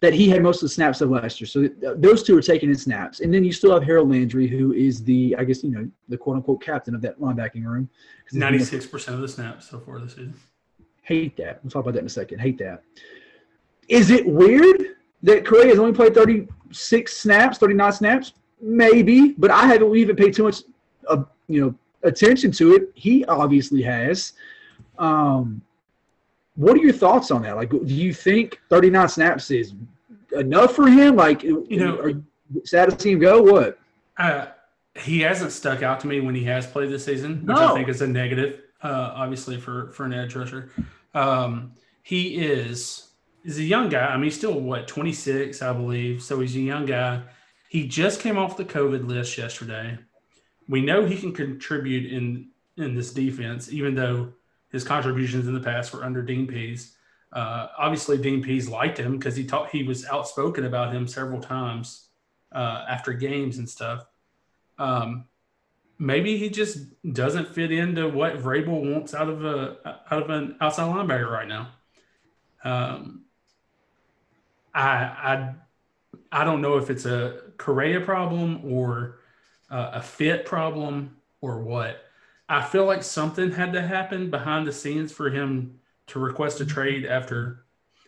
[0.00, 1.48] that he had most of the snaps of last year.
[1.48, 4.46] So th- those two are taking in snaps, and then you still have Harold Landry,
[4.46, 7.88] who is the, I guess you know, the quote unquote captain of that linebacking room.
[7.88, 10.34] 'Cause he's been Ninety six percent of the snaps so far this season.
[11.08, 11.60] Hate that.
[11.64, 12.38] We'll talk about that in a second.
[12.38, 12.82] Hate that.
[13.88, 18.34] Is it weird that Correa has only played 36 snaps, 39 snaps?
[18.60, 20.64] Maybe, but I haven't even paid too much,
[21.08, 22.90] uh, you know, attention to it.
[22.94, 24.34] He obviously has.
[24.98, 25.62] Um,
[26.56, 27.56] what are your thoughts on that?
[27.56, 29.72] Like, do you think 39 snaps is
[30.32, 31.16] enough for him?
[31.16, 32.12] Like, you know- are
[32.64, 33.40] sad to see him go?
[33.40, 33.78] What?
[34.18, 34.48] Uh,
[34.94, 37.72] he hasn't stuck out to me when he has played this season, which No.
[37.72, 40.68] I think is a negative, uh, obviously for for an edge rusher.
[41.18, 43.08] Um, he is
[43.44, 44.06] is a young guy.
[44.06, 46.22] I mean, he's still what 26, I believe.
[46.22, 47.22] So he's a young guy.
[47.68, 49.98] He just came off the COVID list yesterday.
[50.68, 54.32] We know he can contribute in in this defense, even though
[54.70, 56.94] his contributions in the past were under Dean Pees.
[57.32, 61.40] Uh, obviously, Dean Pees liked him because he taught he was outspoken about him several
[61.40, 62.08] times
[62.52, 64.06] uh, after games and stuff.
[64.78, 65.24] Um,
[65.98, 66.78] maybe he just
[67.12, 71.48] doesn't fit into what Vrabel wants out of a out of an outside linebacker right
[71.48, 71.70] now.
[72.64, 73.22] Um,
[74.74, 75.54] I I
[76.30, 79.18] I don't know if it's a Correa problem or
[79.70, 82.04] uh, a fit problem or what.
[82.48, 86.66] I feel like something had to happen behind the scenes for him to request a
[86.66, 87.64] trade after.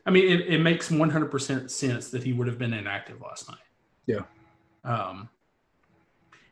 [0.06, 3.58] I mean, it, it makes 100% sense that he would have been inactive last night.
[4.06, 4.22] Yeah.
[4.82, 5.28] Um,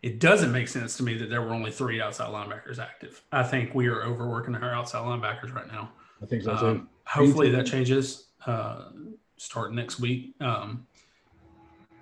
[0.03, 3.23] it doesn't make sense to me that there were only three outside linebackers active.
[3.33, 5.91] I think we are overworking our outside linebackers right now.
[6.23, 6.57] I think so.
[6.57, 6.67] too.
[6.67, 8.85] Um, hopefully that changes uh,
[9.37, 10.35] starting next week.
[10.41, 10.87] Um,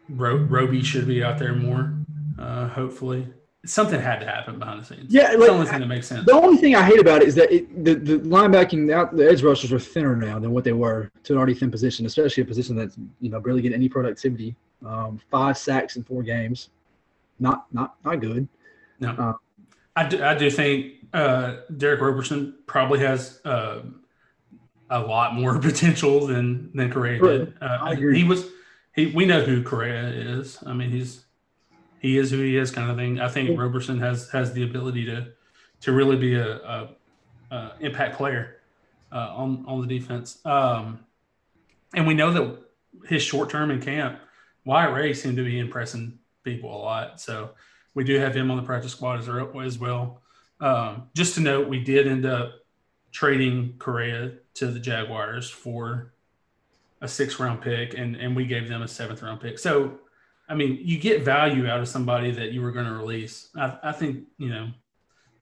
[0.08, 1.94] Ro- Roby should be out there more.
[2.38, 3.26] Uh, hopefully,
[3.64, 5.12] something had to happen behind the scenes.
[5.12, 6.26] Yeah, it's like, the only thing that makes sense.
[6.26, 9.28] The only thing I hate about it is that it, the the linebacking out the
[9.28, 12.42] edge rushers are thinner now than what they were to an already thin position, especially
[12.42, 14.54] a position that's you know barely getting any productivity.
[14.84, 16.68] Um, five sacks in four games,
[17.38, 18.48] not not not good.
[19.00, 19.32] No, Uh,
[19.94, 20.22] I do.
[20.22, 23.80] I do think uh, Derrick Roberson probably has uh,
[24.90, 27.54] a lot more potential than than Correa did.
[27.60, 28.18] Uh, I agree.
[28.18, 28.46] He was.
[28.94, 29.06] He.
[29.06, 30.58] We know who Correa is.
[30.66, 31.24] I mean, he's
[31.98, 33.20] he is who he is, kind of thing.
[33.20, 35.28] I think Roberson has has the ability to
[35.80, 36.88] to really be a, a,
[37.50, 38.56] a impact player
[39.12, 40.38] uh, on on the defense.
[40.44, 41.00] Um,
[41.94, 42.58] and we know that
[43.08, 44.18] his short term in camp,
[44.64, 47.20] Wyatt Ray seemed to be impressing people a lot.
[47.20, 47.50] So
[47.94, 50.22] we do have him on the practice squad as, as well.
[50.60, 52.52] Um, just to note, we did end up
[53.12, 56.12] trading Correa to the Jaguars for
[57.02, 59.58] a six round pick, and and we gave them a seventh round pick.
[59.58, 59.98] So,
[60.48, 63.48] I mean, you get value out of somebody that you were going to release.
[63.56, 64.70] I, I think you know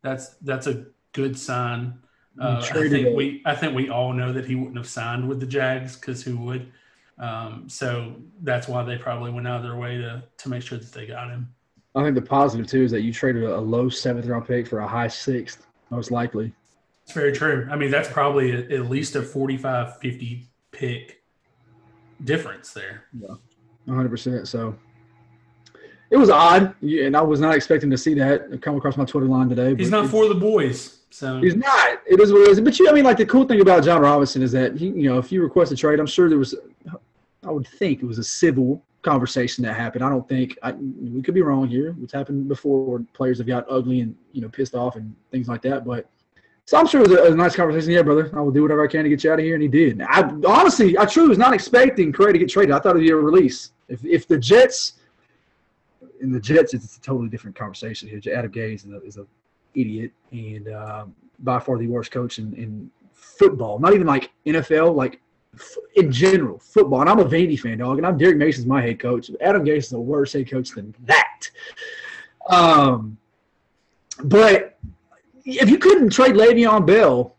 [0.03, 1.99] that's that's a good sign.
[2.41, 5.39] Uh, I think we I think we all know that he wouldn't have signed with
[5.39, 6.73] the Jags because who would?
[7.19, 10.79] Um, so that's why they probably went out of their way to to make sure
[10.79, 11.49] that they got him.
[11.95, 14.81] I think the positive too is that you traded a low seventh round pick for
[14.81, 16.53] a high sixth, most likely.
[17.05, 17.69] It's very true.
[17.71, 21.23] I mean, that's probably at least a 45 50 pick
[22.25, 23.05] difference there.
[23.13, 23.35] Yeah,
[23.87, 24.47] 100%.
[24.47, 24.75] So
[26.11, 29.27] it was odd, and I was not expecting to see that come across my Twitter
[29.27, 29.75] line today.
[29.77, 31.01] He's not for the boys.
[31.11, 32.01] So he's not.
[32.07, 32.61] It is what it is.
[32.61, 35.09] But you, I mean, like the cool thing about Jon Robinson is that he, you
[35.09, 36.55] know, if you request a trade, I'm sure there was,
[37.45, 40.05] I would think it was a civil conversation that happened.
[40.05, 41.95] I don't think I, we could be wrong here.
[42.03, 45.49] It's happened before where players have got ugly and you know pissed off and things
[45.49, 45.85] like that.
[45.85, 46.09] But
[46.65, 47.93] so I'm sure it was a, a, nice conversation.
[47.93, 49.63] Yeah, brother, I will do whatever I can to get you out of here, and
[49.63, 50.01] he did.
[50.01, 52.75] I honestly, I truly was not expecting Correa to get traded.
[52.75, 53.73] I thought it'd be a release.
[53.89, 54.95] If if the Jets,
[56.21, 58.21] in the Jets, it's a totally different conversation here.
[58.35, 59.27] Adam Gase is a, is a
[59.75, 63.79] idiot and um, by far the worst coach in, in football.
[63.79, 65.21] Not even like NFL, like
[65.97, 67.01] in general, football.
[67.01, 69.31] And I'm a Vandy fan, dog, and I'm Derek Mason's my head coach.
[69.41, 71.51] Adam Gase is a worse head coach than that.
[72.49, 73.17] Um,
[74.25, 74.79] but
[75.45, 77.35] if you couldn't trade Le'Veon Bell,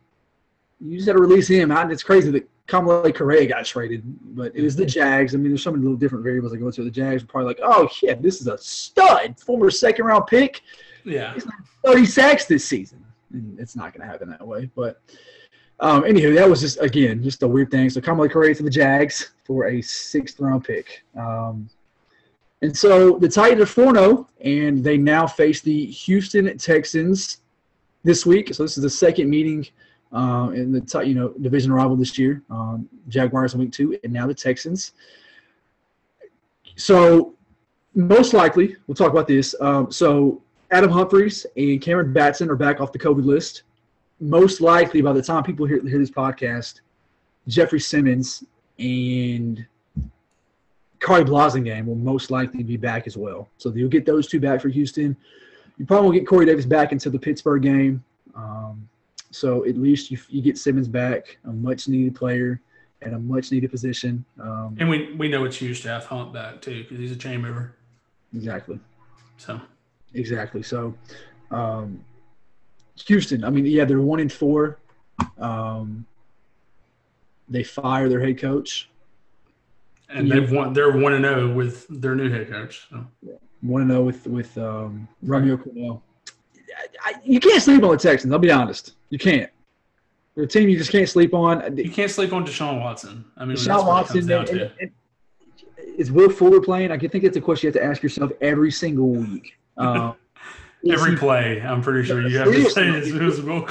[0.79, 1.71] you just had to release him.
[1.71, 4.03] And it's crazy that Kamalei Correa got traded,
[4.35, 5.35] but it was the Jags.
[5.35, 6.85] I mean, there's so many little different variables that go into it.
[6.85, 10.61] The Jags were probably like, oh, yeah, this is a stud, former second round pick.
[11.03, 11.33] Yeah.
[11.33, 11.45] He's
[11.85, 13.03] 30 sacks this season.
[13.31, 14.69] And it's not going to happen that way.
[14.75, 15.01] But
[15.79, 17.89] um, anywho, that was just, again, just a weird thing.
[17.89, 21.03] So Kamalei Correa to the Jags for a sixth round pick.
[21.17, 21.69] Um,
[22.61, 27.41] and so the Titans are 4 0, and they now face the Houston Texans
[28.03, 28.53] this week.
[28.53, 29.67] So this is the second meeting
[30.13, 32.41] uh, in the you know division rival this year.
[32.49, 34.93] Um, Jaguars in week two, and now the Texans.
[36.77, 37.35] So
[37.93, 39.53] most likely, we'll talk about this.
[39.59, 43.63] Um, so Adam Humphries and Cameron Batson are back off the COVID list.
[44.19, 46.81] Most likely, by the time people hear, hear this podcast,
[47.47, 48.43] Jeffrey Simmons
[48.79, 49.65] and
[50.99, 53.49] Khari Blasingame will most likely be back as well.
[53.57, 55.15] So you'll get those two back for Houston.
[55.77, 58.03] You probably won't get Corey Davis back until the Pittsburgh game.
[58.35, 58.87] Um,
[59.31, 62.61] so at least you, you get Simmons back, a much needed player
[63.01, 64.23] at a much needed position.
[64.39, 67.15] Um, and we, we know it's huge to have Hunt back too because he's a
[67.15, 67.75] chain mover.
[68.33, 68.79] Exactly.
[69.37, 69.59] So.
[70.13, 70.63] Exactly.
[70.63, 70.95] So,
[71.51, 72.03] um,
[73.07, 73.43] Houston.
[73.43, 74.79] I mean, yeah, they're one in four.
[75.37, 76.05] Um,
[77.47, 78.89] they fire their head coach,
[80.09, 80.73] and they've won.
[80.73, 82.87] They're one and zero oh with their new head coach.
[82.89, 83.05] So.
[83.61, 86.01] One and zero oh with with um, Romeo Crennel.
[87.03, 88.33] I, you can't sleep on the Texans.
[88.33, 88.95] I'll be honest.
[89.09, 89.49] You can't.
[90.33, 91.77] They're a team you just can't sleep on.
[91.77, 93.23] You can't sleep on Deshaun Watson.
[93.37, 94.29] I mean, Deshaun Watson.
[94.29, 94.91] And, and,
[95.97, 96.91] is Will Fuller playing?
[96.91, 99.57] I think it's a question you have to ask yourself every single week.
[99.77, 100.15] Um,
[100.91, 103.69] every play, I'm pretty sure you have to say is who's Will.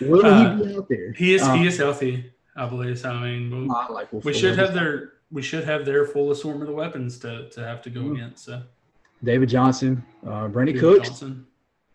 [0.00, 1.12] Will uh, he be out there?
[1.12, 1.42] He is.
[1.42, 2.30] Um, he is healthy.
[2.56, 2.98] I believe.
[2.98, 6.30] So, I mean, we'll, I like we should have their we should have their full
[6.30, 8.16] assortment of weapons to, to have to go mm-hmm.
[8.16, 8.44] against.
[8.44, 8.62] So.
[9.22, 11.08] David Johnson, uh, Brandin Cooks.
[11.08, 11.46] Johnson.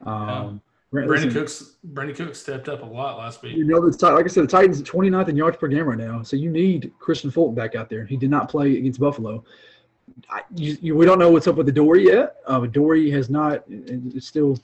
[0.06, 0.62] Um,
[0.94, 1.02] yeah.
[1.02, 1.76] Brandin Cooks.
[1.94, 3.58] Brandin Cooks stepped up a lot last week.
[3.58, 5.98] You know, the, like I said, the Titans are 29th in yards per game right
[5.98, 6.22] now.
[6.24, 8.06] So you need Kristian Fulton back out there.
[8.06, 9.44] He did not play against Buffalo.
[10.30, 12.38] I, you, you, we don't know what's up with the Dory yet.
[12.48, 13.64] Uh, Dory has not.
[13.68, 14.58] It's still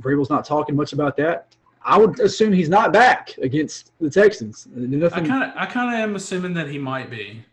[0.00, 1.54] Vrabel's not talking much about that.
[1.82, 4.66] I would assume he's not back against the Texans.
[4.74, 7.44] Nothing, I kind of, I kind of am assuming that he might be,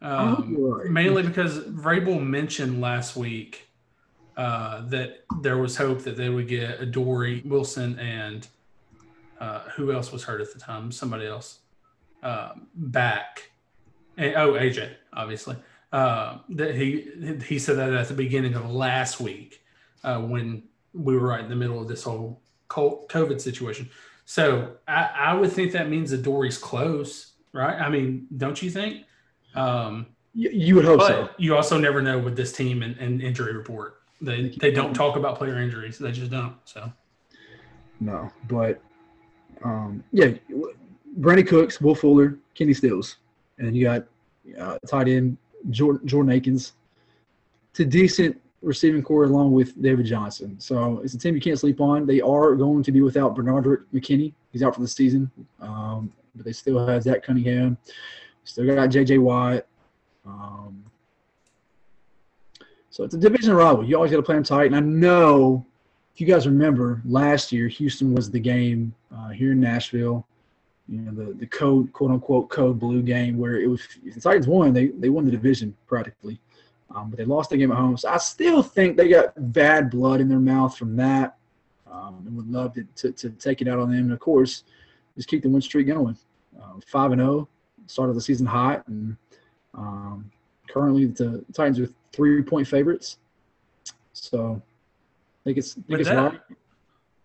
[0.00, 0.88] um, right.
[0.88, 3.68] mainly because Vrabel mentioned last week
[4.36, 8.46] uh, that there was hope that they would get Adoree Wilson and
[9.40, 10.92] uh, who else was hurt at the time?
[10.92, 11.58] Somebody else
[12.22, 13.50] uh, back.
[14.16, 15.56] And, oh, AJ, obviously.
[15.92, 17.06] Uh, that he
[17.44, 19.62] he said that at the beginning of last week
[20.04, 20.62] uh, when
[20.94, 23.90] we were right in the middle of this whole COVID situation.
[24.24, 27.78] So I, I would think that means Adoree's close, right?
[27.78, 29.04] I mean, don't you think?
[29.54, 31.28] Um, you, you would hope so.
[31.36, 34.00] You also never know with this team and, and injury report.
[34.22, 35.98] They they don't talk about player injuries.
[35.98, 36.56] They just don't.
[36.64, 36.90] So
[38.00, 38.80] no, but
[39.62, 40.32] um, yeah,
[41.20, 43.16] Brandin Cooks, Will Fuller, Kenny Stills,
[43.58, 44.06] and you got
[44.58, 45.36] uh, tight end
[45.70, 46.72] Jordan, Jordan Akins.
[47.70, 50.58] It's a decent receiving corps along with David Johnson.
[50.60, 52.06] So it's a team you can't sleep on.
[52.06, 54.32] They are going to be without Benardrick McKinney.
[54.52, 55.30] He's out for the season.
[55.60, 57.76] Um, but they still have Zach Cunningham.
[58.44, 59.18] Still got J.J.
[59.18, 59.66] Watt.
[60.26, 60.84] Um,
[62.90, 63.84] so it's a division rival.
[63.84, 64.66] You always got to play them tight.
[64.66, 65.64] And I know,
[66.14, 70.26] if you guys remember, last year Houston was the game uh, here in Nashville.
[70.88, 74.46] You know the the code quote unquote code blue game where it was the Titans
[74.46, 76.40] won, they they won the division practically,
[76.94, 77.96] um, but they lost the game at home.
[77.96, 81.36] So I still think they got bad blood in their mouth from that,
[81.90, 84.00] um, and would love to, to, to take it out on them.
[84.00, 84.64] And of course,
[85.16, 86.16] just keep the win streak going.
[86.60, 87.48] Uh, five and zero,
[87.86, 89.16] started the season hot, and
[89.74, 90.30] um,
[90.68, 93.18] currently the Titans are three point favorites.
[94.12, 96.40] So I think it's, I think With it's that, right.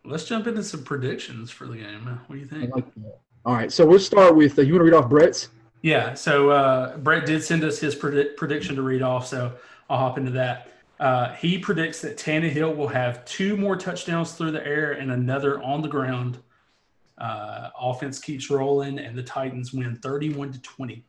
[0.05, 2.20] let's jump into some predictions for the game.
[2.28, 2.74] What do you think?
[2.74, 2.86] like.
[3.48, 5.48] All right, so we'll start with uh, you want to read off Brett's?
[5.82, 6.16] Yeah.
[6.16, 9.54] So uh, Brett did send us his predict- prediction to read off, so
[9.89, 10.74] I'll hop into that.
[11.00, 15.64] Uh, he predicts that Tannehill will have two more touchdowns through the air and another
[15.64, 16.39] on the ground.
[17.20, 21.06] Uh, offense keeps rolling, and the Titans win 31 to 20.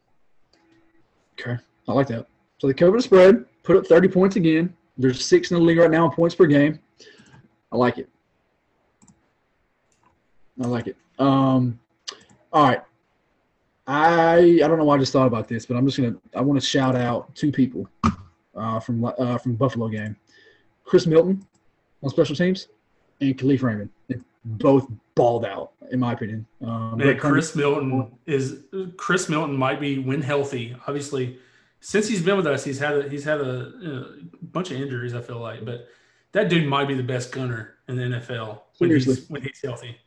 [1.40, 2.28] Okay, I like that.
[2.58, 4.72] So they cover the spread, put up 30 points again.
[4.96, 6.78] There's six in the league right now in points per game.
[7.72, 8.08] I like it.
[10.62, 10.96] I like it.
[11.18, 11.80] Um,
[12.52, 12.82] all right.
[13.86, 16.40] I I don't know why I just thought about this, but I'm just gonna I
[16.42, 17.88] want to shout out two people
[18.54, 20.16] uh, from uh, from Buffalo game,
[20.84, 21.44] Chris Milton
[22.02, 22.68] on special teams,
[23.20, 23.90] and Khalif Raymond.
[24.08, 26.46] They both balled out, in my opinion.
[26.62, 28.64] Um, Man, Chris Milton is
[28.96, 30.76] Chris Milton might be when healthy.
[30.86, 31.38] Obviously,
[31.80, 34.04] since he's been with us, he's had a, he's had a, uh
[34.42, 35.14] bunch of injuries.
[35.14, 35.88] I feel like, but
[36.32, 39.98] that dude might be the best gunner in the NFL when he's when he's healthy.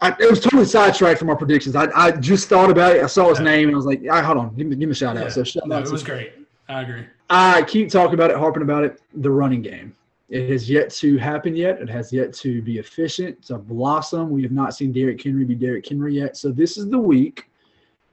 [0.00, 1.76] I, it was totally sidetracked from our predictions.
[1.76, 3.02] I, I just thought about it.
[3.02, 3.44] I saw his Yeah.
[3.44, 5.24] name and I was like, right, hold on, give me, give me a shout out.
[5.24, 5.28] Yeah.
[5.30, 6.32] So shout No, out it to was great.
[6.68, 7.06] I agree.
[7.30, 9.00] I keep talking about it, harping about it.
[9.14, 9.94] The running game.
[10.30, 11.80] It has yet to happen yet.
[11.80, 14.30] It has yet to be efficient, to blossom.
[14.30, 16.36] We have not seen Derrick Henry be Derrick Henry yet.
[16.36, 17.48] So this is the week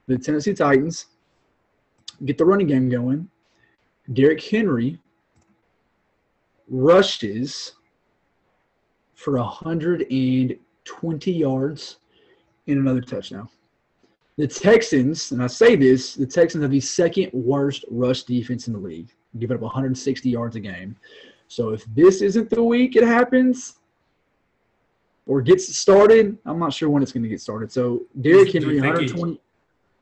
[0.07, 1.07] the Tennessee Titans
[2.25, 3.29] get the running game going.
[4.13, 4.99] Derrick Henry
[6.69, 7.73] rushes
[9.15, 9.37] for
[10.91, 11.97] 120 yards
[12.67, 13.47] and another touchdown.
[14.37, 18.73] The Texans, and I say this, the Texans have the second worst rush defense in
[18.73, 19.09] the league,
[19.39, 20.95] giving up 160 yards a game.
[21.47, 23.75] So if this isn't the week it happens
[25.27, 27.71] or gets started, I'm not sure when it's going to get started.
[27.71, 29.41] So Derrick Henry, think he-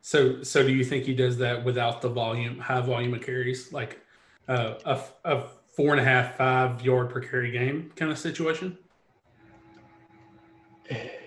[0.02, 3.74] So, so do you think he does that without the volume, high volume of carries,
[3.74, 4.00] like
[4.48, 5.44] uh, a a
[5.76, 8.78] four and a half, five yard per carry game kind of situation?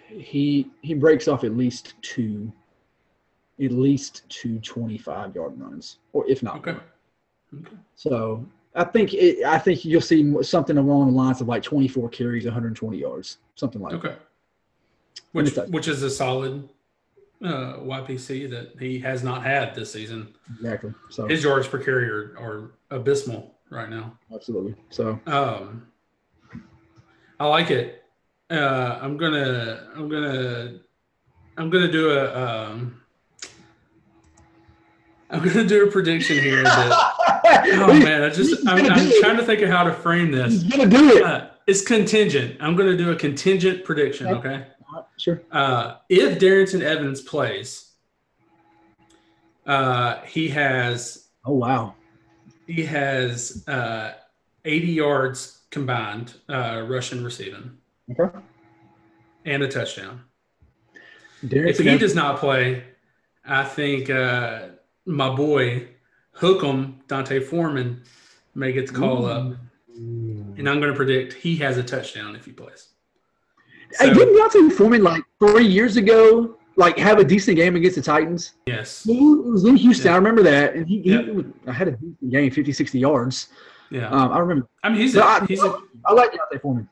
[0.08, 2.52] He he breaks off at least two,
[3.62, 6.76] at least two 25 yard runs, or if not Okay.
[7.54, 7.76] Okay.
[7.94, 8.44] So
[8.74, 12.44] I think it, I think you'll see something along the lines of like 24 carries,
[12.44, 14.08] 120 yards, something like that.
[14.08, 14.16] Okay.
[15.32, 16.68] Which which is a solid
[17.42, 20.34] uh, YPC that he has not had this season.
[20.54, 20.94] Exactly.
[21.10, 24.18] So His yards per carry are, are abysmal right now.
[24.34, 24.74] absolutely.
[24.90, 25.86] So Um,
[27.40, 28.01] I like it.
[28.52, 30.74] Uh, I'm gonna I'm gonna
[31.56, 33.00] I'm gonna do a um,
[35.30, 36.62] I'm gonna do a prediction here.
[36.62, 37.14] That,
[37.78, 40.52] oh man, I just I'm, I'm trying to think of how to frame this.
[40.52, 41.22] He's gonna do it.
[41.22, 42.58] Uh, it's contingent.
[42.60, 44.26] I'm gonna do a contingent prediction.
[44.26, 44.48] Okay.
[44.48, 44.66] Okay.
[45.16, 45.42] Sure.
[45.50, 47.92] Uh, if Darrynton Evans plays,
[49.66, 51.94] uh, he has Oh wow.
[52.66, 54.12] he has uh,
[54.66, 57.78] 80 yards combined, uh, rushing, receiving,
[58.10, 58.36] Okay.
[59.44, 60.22] and a touchdown.
[61.46, 62.84] Derek, If he does not play,
[63.44, 64.68] I think uh,
[65.06, 65.88] my boy
[66.36, 68.02] Hookem D'Onta Foreman
[68.54, 69.54] may get the call up,
[69.96, 72.88] and I'm going to predict he has a touchdown if he plays.
[73.98, 78.02] Hey, didn't D'Onta Foreman like three years ago like have a decent game against the
[78.02, 78.54] Titans?
[78.66, 80.06] yes, He was in Houston.
[80.06, 80.12] Yeah.
[80.14, 83.48] I remember that, and he, he I had a decent game, 50, 60 yards.
[83.90, 84.08] yeah.
[84.08, 84.68] Um, I remember.
[84.82, 86.88] I mean, he's a, I, he's a I like D'Onta Foreman.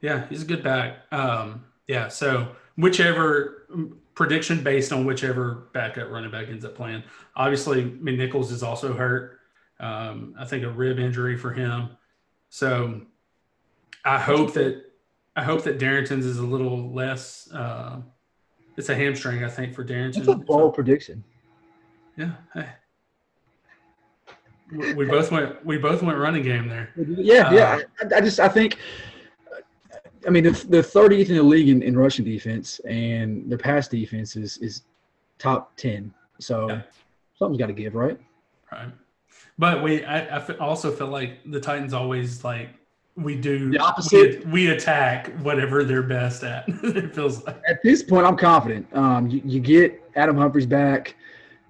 [0.00, 0.98] Yeah, he's a good back.
[1.12, 7.02] Um, yeah, so whichever mm, prediction based on whichever backup running back ends up playing.
[7.36, 9.38] Obviously, McNichols is also hurt.
[9.78, 11.90] Um, I think a rib injury for him.
[12.50, 13.00] So
[14.04, 14.84] I hope that
[15.36, 17.50] I hope that Darrynton's is a little less.
[17.52, 18.00] Uh,
[18.76, 20.22] it's a hamstring, I think, for Darrington.
[20.22, 21.22] It's a bold prediction.
[22.16, 22.32] yeah.
[22.54, 22.68] Hey.
[24.72, 25.64] We, we both went.
[25.64, 26.90] We both went running game there.
[26.96, 27.80] Yeah, Uh, yeah.
[28.00, 28.78] I, I just I think.
[30.26, 33.88] I mean, the, the 30th in the league in, in rushing defense, and their pass
[33.88, 34.82] defense is, is
[35.38, 36.12] top 10.
[36.38, 36.82] So Yeah.
[37.38, 38.18] something's got to give, right?
[38.70, 38.92] Right.
[39.58, 42.70] But we, I, I also feel like the Titans always like
[43.16, 44.44] we do The opposite.
[44.46, 46.64] We, we attack whatever they're best at.
[46.68, 47.60] it feels like.
[47.68, 48.86] At this point, I'm confident.
[48.94, 51.16] Um, you, you get Adam Humphries back,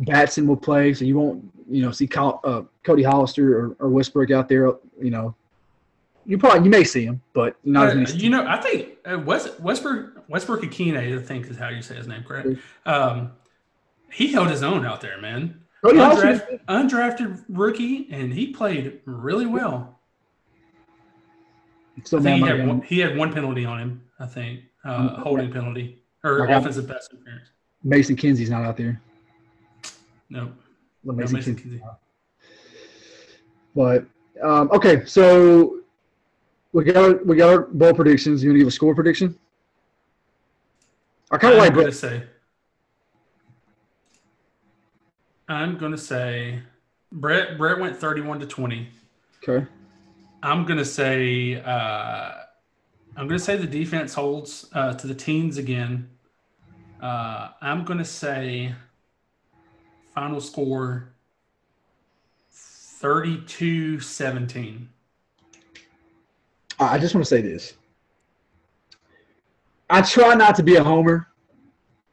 [0.00, 3.88] Batson will play, so you won't you know see Col- uh, Cody Hollister or, or
[3.88, 4.66] Westbrook out there,
[5.00, 5.34] you know,
[6.26, 8.12] you probably you may see him, but not as Uh, many.
[8.14, 11.96] you know, I think uh, West, Westbrook Westbrook Ikhine, I think is how you say
[11.96, 12.48] his name, correct?
[12.86, 13.32] Um,
[14.12, 15.60] he held his own out there, man.
[15.82, 19.98] Hollister, Undrafted, undrafted rookie, and he played really well.
[22.04, 24.02] so I think he had one, he had one penalty on him.
[24.18, 27.48] I think uh, holding penalty or My offensive pass interference.
[27.82, 29.00] Mason Kinsey's not out there.
[30.28, 30.52] No,
[31.02, 31.56] no Mason.
[31.56, 31.80] Kinsey.
[33.74, 34.04] But
[34.42, 35.79] um, okay, so
[36.72, 38.42] we got our, we got our bowl predictions.
[38.42, 39.36] You want to give a score prediction?
[41.30, 41.86] I kind of I'm like Brett.
[41.86, 42.22] to say.
[45.48, 46.60] I'm going to say,
[47.12, 47.58] Brett.
[47.58, 48.88] Brett went 31 to 20.
[49.42, 49.66] Okay.
[50.42, 51.60] I'm going to say.
[51.60, 52.32] Uh,
[53.16, 56.08] I'm going to say the defense holds uh, to the teens again.
[57.02, 58.74] Uh, I'm going to say.
[60.14, 61.12] Final score.
[62.52, 64.86] 32-17.
[64.86, 64.88] I
[66.80, 67.74] I just want to say this.
[69.90, 71.28] I try not to be a homer.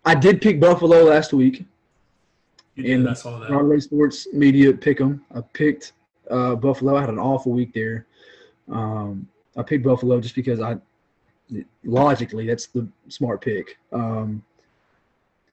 [0.03, 1.65] I did pick Buffalo last week.
[2.75, 2.85] Did.
[2.85, 3.49] In saw that.
[3.49, 5.23] Broadway Sports Media pick them.
[5.33, 5.93] I picked
[6.29, 6.95] uh, Buffalo.
[6.97, 8.05] I had an awful week there.
[8.69, 10.77] Um, I picked Buffalo just because I
[11.85, 13.77] logically that's the smart pick.
[13.93, 14.43] Um,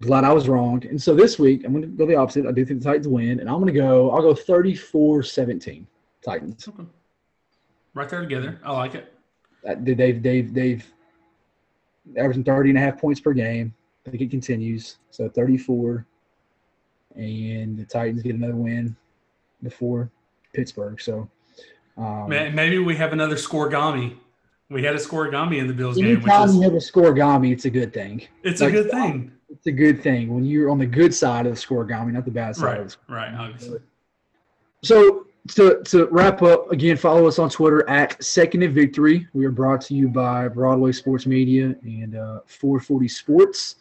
[0.02, 0.84] glad I was wrong.
[0.86, 2.46] And so this week I'm going to go the opposite.
[2.46, 4.10] I do think the Titans win, and I'm going to go.
[4.10, 5.86] I'll go 34-17
[6.24, 6.68] Titans.
[6.68, 6.84] Okay.
[7.94, 8.60] Right there together.
[8.64, 9.12] I like it.
[9.66, 10.92] Uh, They've they've they've
[12.18, 13.72] averaging 30 and a half points per game.
[14.06, 14.98] I think it continues.
[15.10, 16.04] So 34,
[17.14, 18.94] and the Titans get another win
[19.62, 20.10] before
[20.52, 21.00] Pittsburgh.
[21.00, 21.30] So
[21.96, 24.16] um, Maybe we have another scorigami.
[24.68, 27.70] We had a scorigami in the Bills game, anytime you have a scorigami, it's a
[27.70, 28.26] good thing.
[28.42, 29.30] it's like- a good thing.
[29.50, 32.30] It's a good thing when you're on the good side of the scorigami, not the
[32.32, 32.80] bad side.
[32.80, 33.78] Of the Right, right, obviously.
[34.82, 39.28] So to to wrap up again, follow us on Twitter at Second and Victory.
[39.34, 43.76] We are brought to you by Broadway Sports Media and uh, 440 Sports.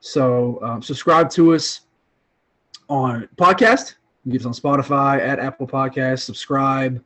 [0.00, 1.82] So um, subscribe to us
[2.88, 3.94] on podcast.
[4.24, 6.22] You get us on Spotify at Apple Podcasts.
[6.22, 7.02] Subscribe,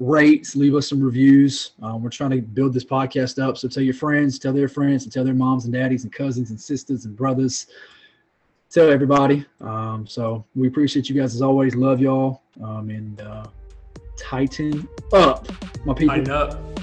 [0.00, 1.72] rate, leave us some reviews.
[1.82, 3.56] Um, we're trying to build this podcast up.
[3.56, 6.50] So tell your friends, tell their friends, and tell their moms and daddies and cousins
[6.50, 7.68] and sisters and brothers.
[8.70, 9.44] Tell everybody.
[9.60, 11.74] Um, so we appreciate you guys as always.
[11.74, 12.42] Love y'all.
[12.62, 13.46] Um, and uh,
[14.16, 15.48] tighten up,
[15.84, 16.14] my people.
[16.14, 16.80] Tighten up.